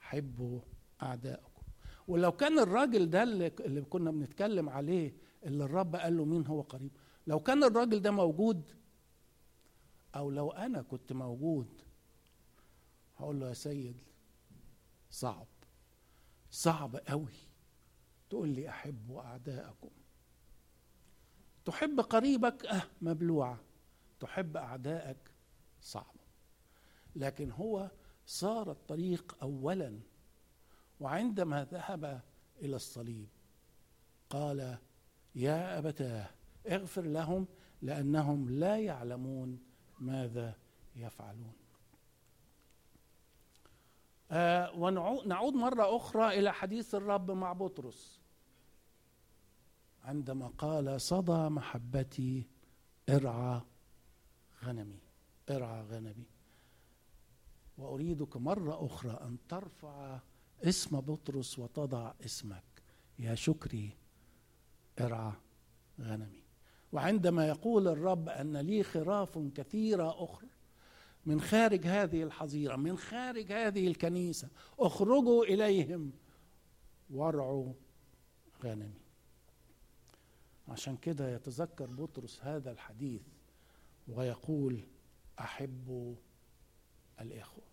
[0.00, 0.60] حبوا
[1.02, 1.62] أعداءكم.
[2.08, 5.12] ولو كان الراجل ده اللي كنا بنتكلم عليه
[5.44, 6.92] اللي الرب قال له مين هو قريب.
[7.26, 8.74] لو كان الراجل ده موجود
[10.14, 11.82] أو لو أنا كنت موجود
[13.16, 13.96] هقول له يا سيد
[15.10, 15.46] صعب
[16.50, 17.34] صعب قوي.
[18.30, 19.90] تقول لي أحب أعداءكم
[21.64, 23.60] تحب قريبك؟ أه مبلوعة.
[24.20, 25.30] تحب أعدائك؟
[25.80, 26.20] صعبة
[27.16, 27.90] لكن هو
[28.26, 30.00] صار الطريق أولا
[31.00, 32.22] وعندما ذهب
[32.62, 33.28] إلى الصليب
[34.30, 34.78] قال
[35.38, 36.30] يا أبتاه
[36.66, 37.46] اغفر لهم
[37.82, 39.58] لأنهم لا يعلمون
[39.98, 40.54] ماذا
[40.96, 41.52] يفعلون.
[44.30, 48.20] آه ونعود مرة أخرى إلى حديث الرب مع بطرس.
[50.04, 52.46] عندما قال صدى محبتي
[53.08, 53.60] ارعى
[54.64, 55.00] غنمي.
[55.50, 56.26] ارعى غنمي.
[57.78, 60.18] وأريدك مرة أخرى أن ترفع
[60.64, 62.64] اسم بطرس وتضع اسمك.
[63.18, 63.96] يا شكري
[65.00, 65.32] ارعى
[66.00, 66.42] غنمي.
[66.92, 70.48] وعندما يقول الرب أن لي خراف كثيرة أخرى
[71.26, 76.12] من خارج هذه الحظيرة من خارج هذه الكنيسة أخرجوا إليهم
[77.10, 77.72] وارعوا
[78.64, 79.00] غنمي.
[80.68, 83.22] عشان كده يتذكر بطرس هذا الحديث
[84.08, 84.80] ويقول
[85.40, 86.16] احب
[87.20, 87.64] الإخوة.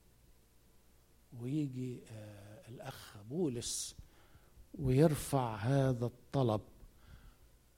[1.40, 3.96] ويجي آه الأخ بولس
[4.80, 6.62] ويرفع هذا الطلب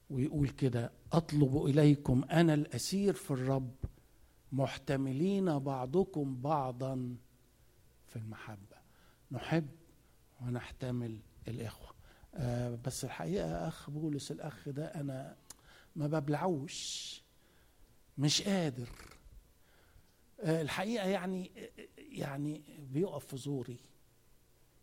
[0.10, 3.76] ويقول كده أطلب إليكم أنا الأسير في الرب
[4.52, 7.16] محتملين بعضكم بعضا
[8.08, 8.78] في المحبة.
[9.32, 9.68] نحب
[10.42, 11.88] ونحتمل الإخوة.
[12.36, 15.36] آه بس الحقيقة أخ بولس الأخ ده أنا
[15.96, 17.22] ما ببلعوش
[18.18, 18.90] مش قادر.
[20.40, 21.52] آه الحقيقة يعني
[21.98, 23.78] يعني بيقف في زوري.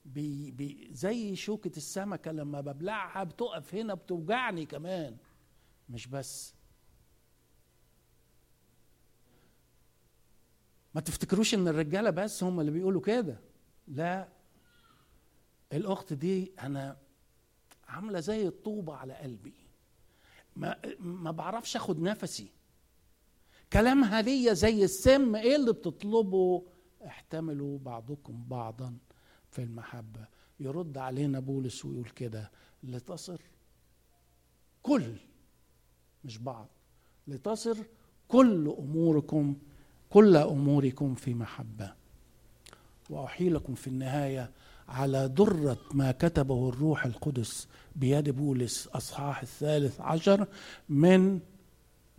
[0.05, 5.17] بي بي زي شوكة السمكة لما ببلعها بتقف هنا بتوجعني كمان.
[5.89, 6.55] مش بس.
[10.95, 13.41] ما تفتكروش إن الرجالة بس هم اللي بيقولوا كده؟
[13.89, 14.29] لا.
[15.73, 16.97] الأخت دي أنا
[17.89, 19.55] عاملة زي الطوبة على قلبي.
[20.57, 22.53] ما ما بعرفش أخد نفسي.
[23.73, 26.67] كلامها ليا زي السم إيه اللي بتطلبه.
[27.07, 28.97] احتملوا بعضكم بعضا.
[29.55, 30.27] في المحبة.
[30.61, 32.51] يرد علينا بولس ويقول كده
[32.83, 33.41] لتصر
[34.83, 35.17] كل
[36.25, 36.69] مش بعض
[37.29, 37.77] لتصر
[38.29, 39.57] كل أموركم
[40.11, 41.95] كل أموركم في محبة.
[43.11, 44.51] وأحيلكم في النهاية
[44.89, 50.47] على درة ما كتبه الروح القدس بيد بولس أصحاح الثالث عشر
[50.89, 51.41] من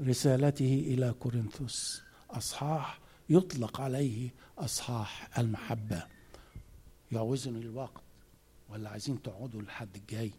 [0.01, 2.01] رسالته إلى كورنثوس.
[2.29, 2.99] أصحاح
[3.29, 6.14] يطلق عليه أصحاح المحبة.
[7.15, 8.03] يعوزني الوقت
[8.69, 10.31] ولا عايزين تقعدوا لحد الجاي؟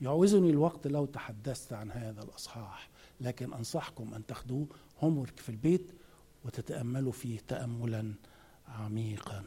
[0.00, 2.90] يعوزني الوقت لو تحدثت عن هذا الأصحاح
[3.20, 4.66] لكن أنصحكم أن تاخدوه
[5.00, 5.92] هومورك في البيت
[6.44, 8.14] وتتأملوا فيه تأملا
[8.68, 9.44] عميقا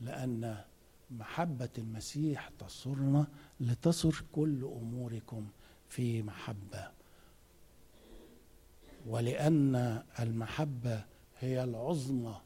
[0.00, 0.64] لأن
[1.10, 3.26] محبة المسيح تصرنا
[3.60, 5.48] لتصر كل أموركم
[5.88, 6.90] في محبة.
[9.06, 11.04] ولأن المحبة
[11.38, 12.40] هي العظمى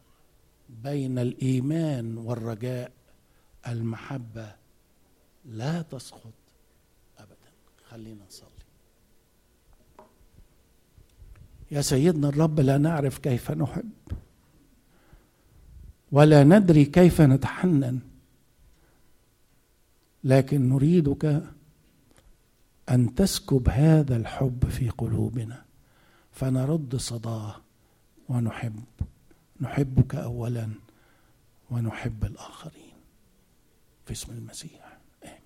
[0.83, 2.93] بين الإيمان والرجاء
[3.69, 4.53] المحبة
[5.45, 6.33] لا تسقط
[7.19, 7.51] ابدا.
[7.89, 8.49] خلينا نصلي.
[11.71, 13.91] يا سيدنا الرب لا نعرف كيف نحب
[16.13, 18.01] ولا ندري كيف نتحنن
[20.25, 21.43] لكن نريدك
[22.91, 25.65] أن تسكب هذا الحب في قلوبنا
[26.33, 27.57] فنرد صداه
[28.29, 28.85] ونحب.
[29.61, 30.69] نحبك اولا
[31.71, 32.95] ونحب الآخرين.
[34.07, 35.35] في اسم المسيح آمين.
[35.35, 35.39] آه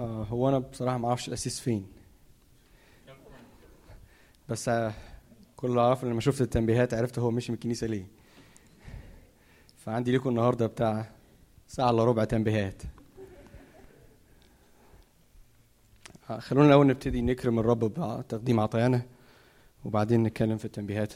[0.00, 1.86] هو أنا بصراحة ما أعرفش الأسيس فين.
[4.48, 4.92] بس آه
[5.56, 8.06] كل اللي أعرفه لما شفت التنبيهات عرفت هو مشي من الكنيسة ليه.
[9.76, 11.10] فعندي لكم النهارده بتاع
[11.68, 12.82] ساعة إلا ربع تنبيهات.
[16.30, 19.02] آه خلونا الأول نبتدي نكرم الرب بتقديم عطايانا
[19.84, 21.12] وبعدين نتكلم في التنبيهات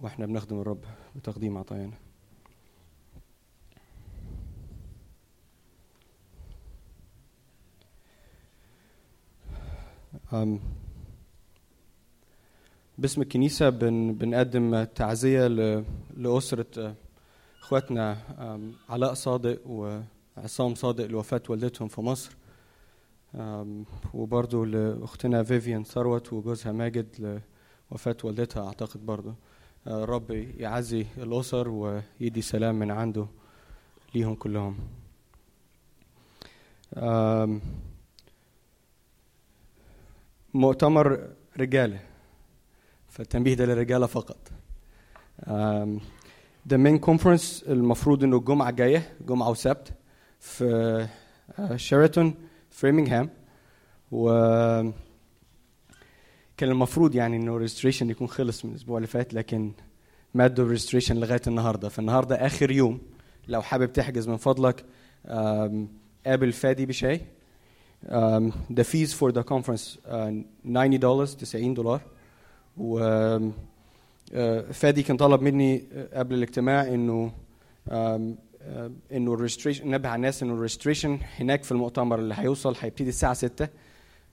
[0.00, 0.84] وإحنا بنخدم الرب
[1.16, 1.96] بتقديم عطايانا
[12.98, 15.46] باسم الكنيسة بن بنقدم تعزية
[16.16, 16.94] لأسرة آه،
[17.60, 18.16] إخواتنا
[18.88, 22.36] علاء صادق وعصام صادق لوفاة والدتهم في مصر
[23.34, 23.84] أم،
[24.14, 27.40] وبرضو لأختنا فيفيان ثروت وجوزها ماجد
[27.90, 29.32] لوفاة والدتها أعتقد برضو.
[29.86, 33.26] آه، الرب يعزي الأسر ويدي سلام من عنده
[34.14, 34.76] ليهم كلهم.
[40.54, 42.00] مؤتمر رجاله
[43.08, 44.38] فالتنبيه ده للرجالة فقط.
[46.66, 49.92] ده men conference المفروض إنه الجمعة الجاية جمعة وسبت
[50.40, 51.06] في
[51.76, 52.34] شيراتون
[52.70, 53.30] فريمنغهام
[54.12, 54.30] و
[56.56, 59.72] كان المفروض يعني إنه ال registration يكون خلص من الأسبوع اللي فات لكن
[60.34, 61.88] مادوا ال registration لغاية النهارده.
[61.88, 63.00] فالنهاردة آخر يوم
[63.48, 64.84] لو حابب تحجز من فضلك
[66.26, 67.20] قابل فادي بشاي.
[68.08, 70.30] Um, the fees for the conference uh,
[70.64, 72.00] 90 dollars 90 دولار
[72.76, 73.42] و um,
[74.30, 74.34] uh,
[74.72, 77.32] فادي كان طلب مني uh, قبل الاجتماع إنه
[77.88, 77.94] um, uh,
[79.12, 83.08] إنه ال registration نبه على الناس إنه ال registration هناك في المؤتمر اللي هيوصل هيبتدي
[83.08, 83.68] الساعة 6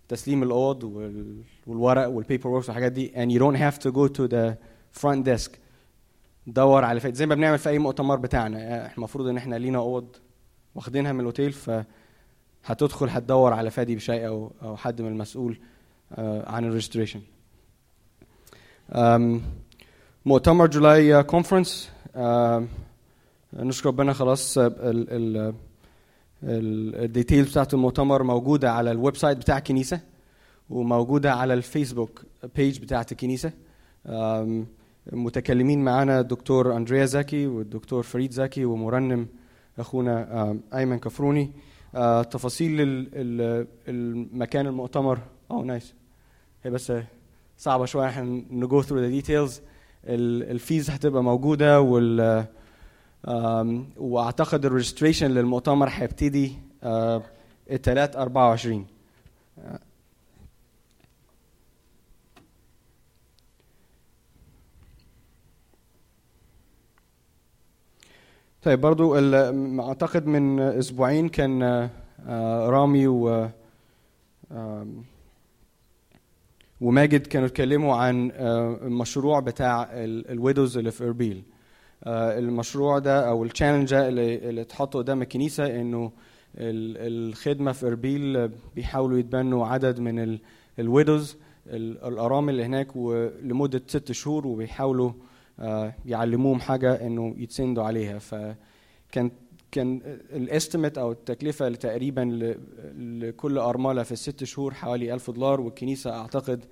[0.07, 3.11] تسليم الأوض وال- والورق وال paperwork والحاجات دي.
[3.15, 4.55] And you don't have to go to the
[5.01, 5.51] front desk.
[6.47, 8.85] دور على فادي زي ما بنعمل في أي مؤتمر بتاعنا.
[8.85, 10.15] إحنا المفروض إن إحنا لينا أوض
[10.75, 11.71] واخدينها من الأوتيل ف
[12.65, 15.59] هتدخل هتدور على فادي بشاي أو أو حد من المسؤول
[16.13, 17.21] آه، عن ال registration
[20.25, 21.89] مؤتمر July conference
[23.53, 24.57] نشكر ربنا خلاص
[26.43, 29.99] ال details بتاعت المؤتمر موجودة على ال website بتاع الكنيسه
[30.69, 32.21] وموجودة على ال Facebook
[32.55, 33.51] page بتاعت الكنيسه
[34.07, 34.67] آم،
[35.11, 39.27] متكلمين معانا الدكتور أندريا زكي والدكتور فريد زكي ومرنم
[39.79, 41.41] أخونا آم، أيمن كفروني.
[41.43, 41.49] آه،
[42.31, 45.19] تفاصيل ال- ال- المكان المؤتمر.
[45.51, 45.93] آه nice
[46.63, 46.93] هي بس
[47.57, 48.07] صعبة شوية.
[48.07, 49.61] إحنا ن go through the details
[50.05, 52.45] ال fees هتبقى موجودة وال
[53.97, 56.53] وأعتقد ال registration للمؤتمر هيبتدي
[56.83, 57.23] آه،
[57.71, 58.85] التلات 24
[68.63, 69.15] طيب برضو
[69.81, 71.63] أعتقد من أسبوعين كان
[72.27, 73.47] آه، رامي و
[76.81, 81.43] وماجد كانوا اتكلموا عن آه، المشروع بتاع ال widows اللي في إربيل.
[82.03, 86.11] آه، المشروع ده أو ال challenge اللي اتحط قدام الكنيسة إنه
[86.57, 90.39] ال- الخدمة في إربيل بيحاولوا يتبنوا عدد من
[90.79, 91.37] ال widows
[91.67, 92.97] الأرامل اللي هناك
[93.43, 95.11] لمده ست شهور وبيحاولوا
[96.05, 98.19] يعلموهم حاجة إنه يتسندوا عليها.
[98.19, 99.31] فكان
[99.71, 100.01] كان
[100.33, 102.53] ال estimate أو التكلفة تقريبا
[102.97, 106.65] لكل أرملة في الست شهور حوالي 1000 دولار والكنيسة أعتقد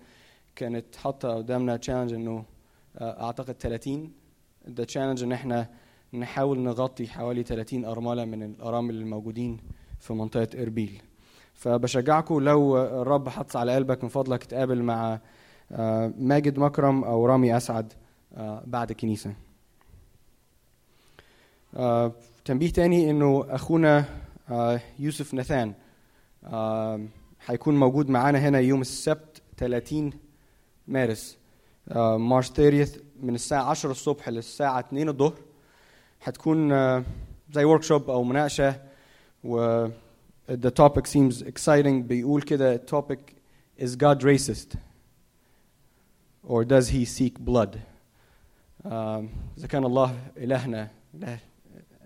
[0.55, 2.45] كانت حاطة قدامنا challenge إنه
[2.97, 4.11] آه، أعتقد 30
[4.68, 5.69] ده challenge إن إحنا
[6.14, 9.57] نحاول نغطي حوالي 30 أرملة من الأرامل الموجودين
[9.99, 11.01] في منطقة إربيل.
[11.53, 15.19] فبشجعكم لو الرب حط على قلبك من فضلك تقابل مع
[15.72, 17.93] آه، ماجد مكرم أو رامي أسعد.
[17.93, 18.07] آه،
[18.65, 19.34] بعد الكنيسه
[21.76, 22.11] آه،
[22.45, 24.05] تنبيه تاني إنه أخونا
[24.49, 25.73] آه، يوسف نثان
[27.45, 30.14] هيكون موجود معانا هنا يوم السبت 30
[30.88, 31.38] مارس
[31.89, 32.88] آه، مارش 30
[33.22, 35.34] من الساعة 10 الصبح للساعة 2 الظهر.
[36.23, 37.03] هتكون آه،
[37.53, 38.81] زي ورك شوب أو مناقشة
[39.43, 39.88] و
[40.51, 43.19] the topic seems exciting بيقول كده topic
[43.84, 44.77] is God racist
[46.47, 47.77] or does he seek blood
[48.91, 51.39] إذا كان الله إلهنا إله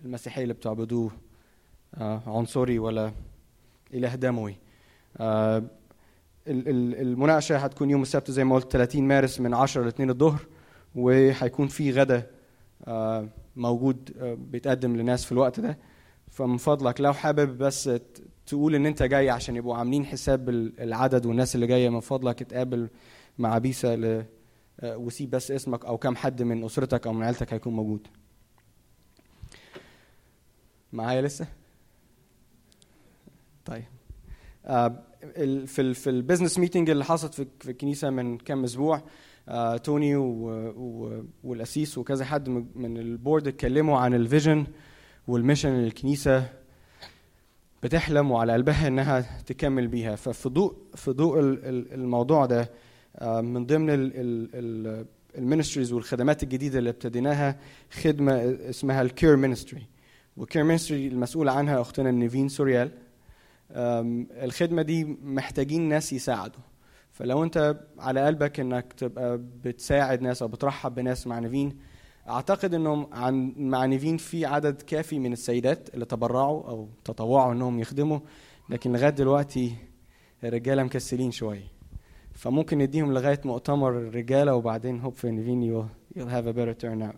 [0.06, 1.12] المسيحية اللي بتعبدوه
[1.96, 3.12] آه، عنصري ولا
[3.94, 4.56] إله دموي.
[5.18, 5.58] آه،
[6.48, 10.10] ال- ال- المناقشة هتكون يوم السبت زي ما قلت 30 مارس من 10 ل 2
[10.10, 10.40] الظهر
[10.96, 12.28] وهيكون في غدا
[12.88, 14.12] آه، موجود
[14.52, 15.78] بيتقدم لناس في الوقت ده.
[16.32, 17.90] فمن فضلك لو حابب بس
[18.46, 22.42] تقول إن أنت جاي عشان يبقوا عاملين حساب ال- العدد والناس اللي جاية من فضلك
[22.42, 22.90] اتقابل
[23.38, 24.26] مع بيسا
[24.84, 28.08] وسيب بس اسمك أو كم حد من أسرتك أو من عيلتك هيكون موجود.
[30.94, 31.48] معايا لسه؟
[33.66, 33.84] طيب.
[34.66, 35.04] آه،
[35.66, 39.02] في في ال business meeting اللي حصلت في الكنيسة من كام أسبوع
[39.50, 40.16] آه، توني
[41.44, 44.66] والاسيس وكذا حد من- ال board اتكلموا عن ال vision
[45.28, 46.50] وال mission اللي الكنيسة
[47.84, 50.16] بتحلم وعلى قلبها إنها تكمل بيها.
[50.16, 52.70] ففي ضوء في ضوء ال- ال- الموضوع ده آه،
[53.22, 53.88] من ضمن
[55.38, 57.60] ال ministries والخدمات الجديدة اللي ابتديناها
[57.92, 59.88] خدمة اسمها ال care ministry
[60.38, 62.92] وال care ministry المسؤوله عنها أختنا نيفين سوريال.
[63.72, 66.62] أم، الخدمة دي محتاجين ناس يساعدوا.
[67.12, 71.78] فلو انت على قلبك انك تبقى بتساعد ناس أو بترحب بناس مع نيفين
[72.30, 77.80] اعتقد انهم عن مع نيفين في عدد كافي من السيدات اللي تبرعوا أو تطوعوا انهم
[77.80, 78.20] يخدموا.
[78.70, 79.76] لكن لغاية دلوقتي
[80.44, 81.71] الرجالة مكسلين شوية.
[82.42, 87.16] فممكن نديهم لغاية مؤتمر الرجاله وبعدين hope for نيفين you'll, have a better turnout.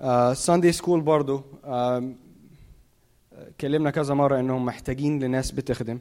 [0.00, 2.04] Uh, Sunday school برضو um,
[3.60, 5.98] كلمنا كذا مرة إنهم محتاجين لناس بتخدم.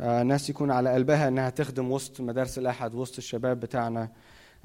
[0.00, 4.08] آه، ناس يكون على قلبها إنها تخدم وسط مدارس الأحد وسط الشباب بتاعنا.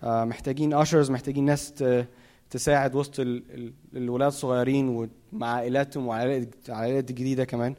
[0.02, 2.08] آه، محتاجين اشرز محتاجين ناس ت-
[2.50, 7.76] تساعد وسط ال- ال- الولاد الصغيرين ومع عائلاتهم وعائلات عائلات جديدة كمان.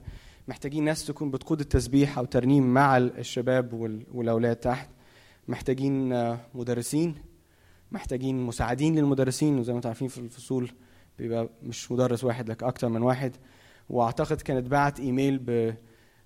[0.49, 4.91] محتاجين ناس تكون بتقود التسبيح أو ترنيم مع ال- الشباب وال- والأولاد تحت.
[5.49, 7.15] محتاجين آه، مدرسين.
[7.93, 9.59] محتاجين مساعدين للمدرسين.
[9.59, 10.71] وزي ما أنتم عارفين في الفصول
[11.19, 13.37] بيبقى مش مدرس واحد لك أكتر من واحد.
[13.91, 15.75] وأعتقد كانت بعت إيميل ب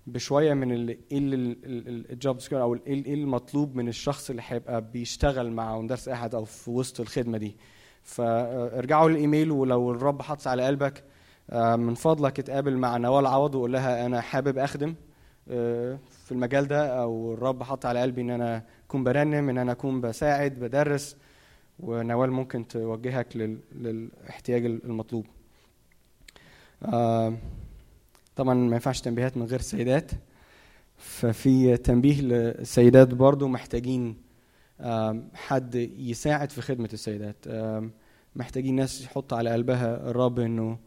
[0.07, 6.35] بشوية من إيه الجوب أو إيه المطلوب من الشخص اللي هيبقى بيشتغل مع مدرس أحد
[6.35, 7.57] أو في وسط الخدمة دي.
[8.03, 11.05] فارجعوا للإيميل ولو الرب حطس على قلبك
[11.77, 14.95] من فضلك اتقابل مع نوال عوض وقول لها أنا حابب أخدم
[15.51, 19.73] آه، في المجال ده أو الرب حط على قلبي إن أنا أكون برنم إن أنا
[19.73, 21.16] أكون بساعد بدرس
[21.81, 25.27] ونوال ممكن توجهك لل- للاحتياج المطلوب.
[26.83, 27.35] آه،
[28.37, 30.11] طبعا ما ينفعش تنبيهات من غير السيدات
[30.97, 34.16] ففي تنبيه للسيدات برضو محتاجين
[35.35, 37.37] حد يساعد في خدمة السيدات.
[38.37, 40.79] محتاجين ناس يحط على قلبها الرب إنه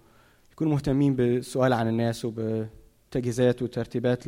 [0.56, 4.23] يكونوا مهتمين بالسؤال عن الناس وبتجهيزات وترتيبات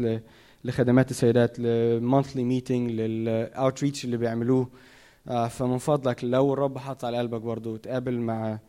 [0.65, 4.69] لخدمات السيدات ل monthly meeting لل outreach اللي بيعملوه.
[5.27, 8.59] آه، فمن فضلك لو الرب حط على قلبك برضو تقابل مع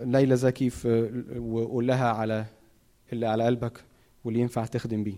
[0.00, 0.70] ليلى زكي
[1.38, 2.44] وقول لها على
[3.12, 3.80] اللي على قلبك
[4.24, 5.16] واللي ينفع تخدم بيه.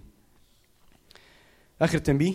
[1.83, 2.35] آخر تنبيه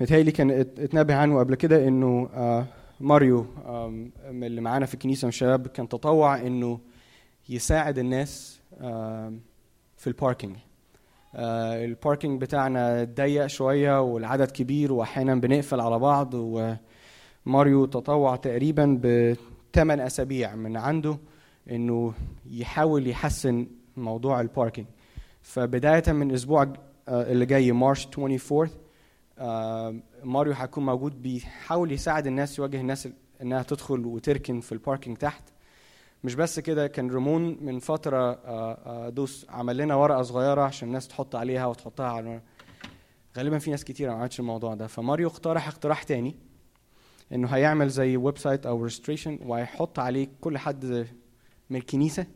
[0.00, 2.66] متهيألي كان ات- اتنبه عنه قبل كده إنه آه،
[3.00, 3.46] ماريو
[4.26, 6.80] اللي معانا في الكنيسة من الشباب كان تطوع إنه
[7.48, 8.60] يساعد الناس
[9.96, 10.56] في ال parking
[11.36, 16.34] آه، ال parking بتاعنا ضيق شوية والعدد كبير وأحيانا بنقفل على بعض
[17.46, 21.18] وماريو تطوع تقريبا بثمان أسابيع من عنده
[21.70, 22.14] إنه
[22.50, 23.66] يحاول يحسن
[23.96, 24.86] موضوع ال parking
[25.42, 26.62] فبداية من الأسبوع
[27.08, 28.83] آه، اللي جاي March 24 آه،
[30.24, 33.08] ماريو هيكون موجود بيحاول يساعد الناس يواجه الناس
[33.42, 35.42] إنها تدخل وتركن في ال parking تحت.
[36.24, 40.88] مش بس كده كان ريمون من فترة آه، آه، دوس عمل لنا ورقة صغيرة عشان
[40.88, 42.40] الناس تحط عليها وتحطها على
[43.36, 44.86] غالبا في ناس كتير ما عملتش الموضوع ده.
[44.86, 46.34] فماريو اقترح اقتراح تاني
[47.32, 50.84] إنه هيعمل زي website أو registration وهيحط عليه كل حد
[51.70, 52.26] من الكنيسة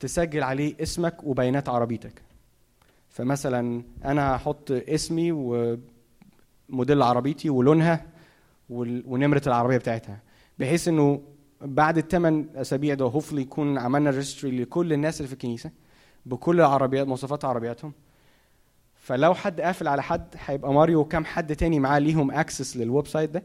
[0.00, 2.22] تسجل عليه اسمك وبيانات عربيتك.
[3.08, 5.32] فمثلا أنا هحط اسمي
[6.72, 8.06] وموديل عربيتي ولونها
[8.70, 10.20] ونمرة العربية بتاعتها.
[10.58, 11.22] بحيث إنه
[11.60, 15.70] بعد الثمان أسابيع ده hopefully يكون عملنا registry لكل الناس اللي في الكنيسة
[16.26, 17.92] بكل العربيات مواصفات عربياتهم.
[18.94, 23.30] فلو حد قافل على حد هيبقى ماريو وكم حد تاني معاه ليهم access لل website
[23.30, 23.42] ده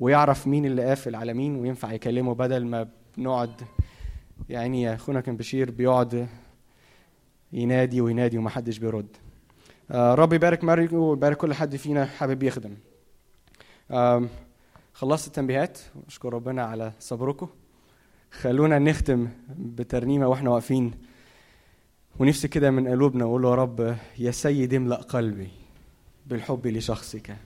[0.00, 3.62] ويعرف مين اللي قافل على مين وينفع يكلمه بدل ما بنقعد.
[4.48, 6.28] يعني أخونا كان بشير بيقعد
[7.52, 9.16] ينادي وينادي ومحدش بيرد.
[9.92, 12.76] رب يبارك ماريو ويبارك كل حد فينا حابب يخدم.
[13.90, 14.28] آم،
[14.92, 17.48] خلصت التنبيهات أشكر ربنا على صبركم.
[18.30, 19.28] خلونا نختم
[19.58, 20.92] بترنيمة وإحنا واقفين.
[22.18, 25.50] ونفسي كده من قلوبنا نقول يا رب يا سيد املأ قلبي
[26.26, 27.36] بالحب لشخصك.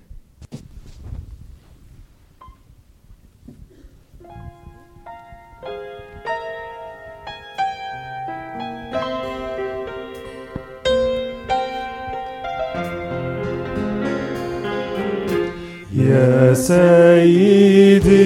[16.10, 18.16] يا سيدي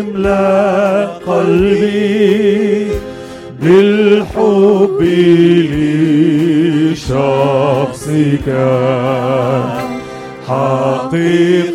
[0.00, 2.86] املأ قلبي
[3.62, 4.98] بالحب
[6.92, 8.48] لشخصك.
[10.48, 11.14] حقق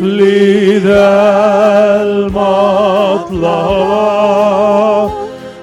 [0.00, 3.50] لي ذا المطلب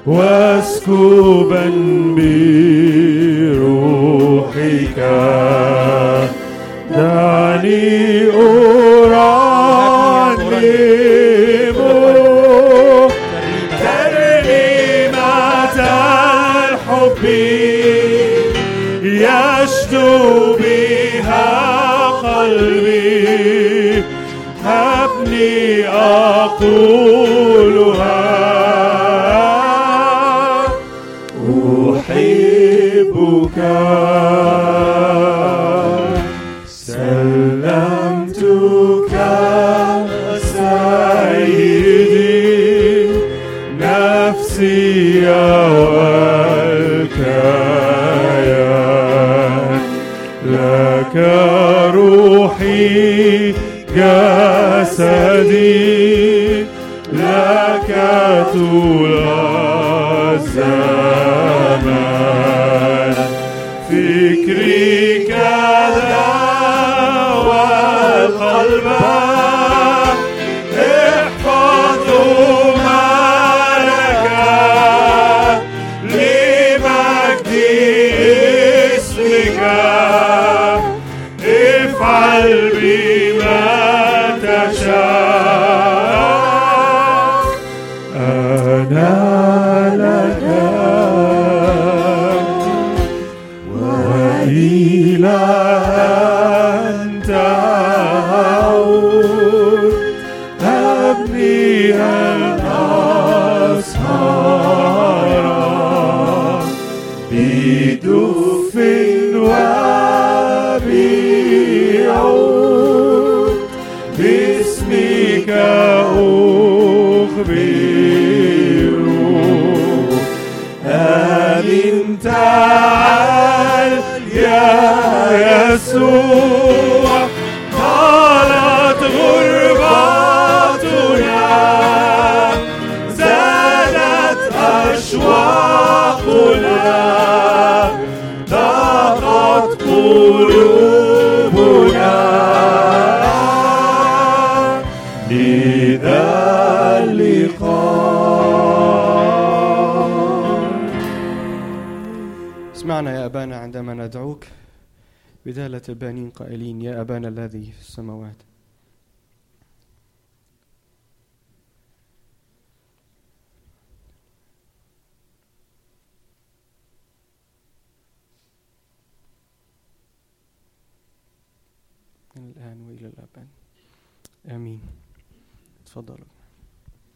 [0.05, 1.65] واسكبا
[2.17, 3.59] بروحك.
[6.95, 7.42] دعني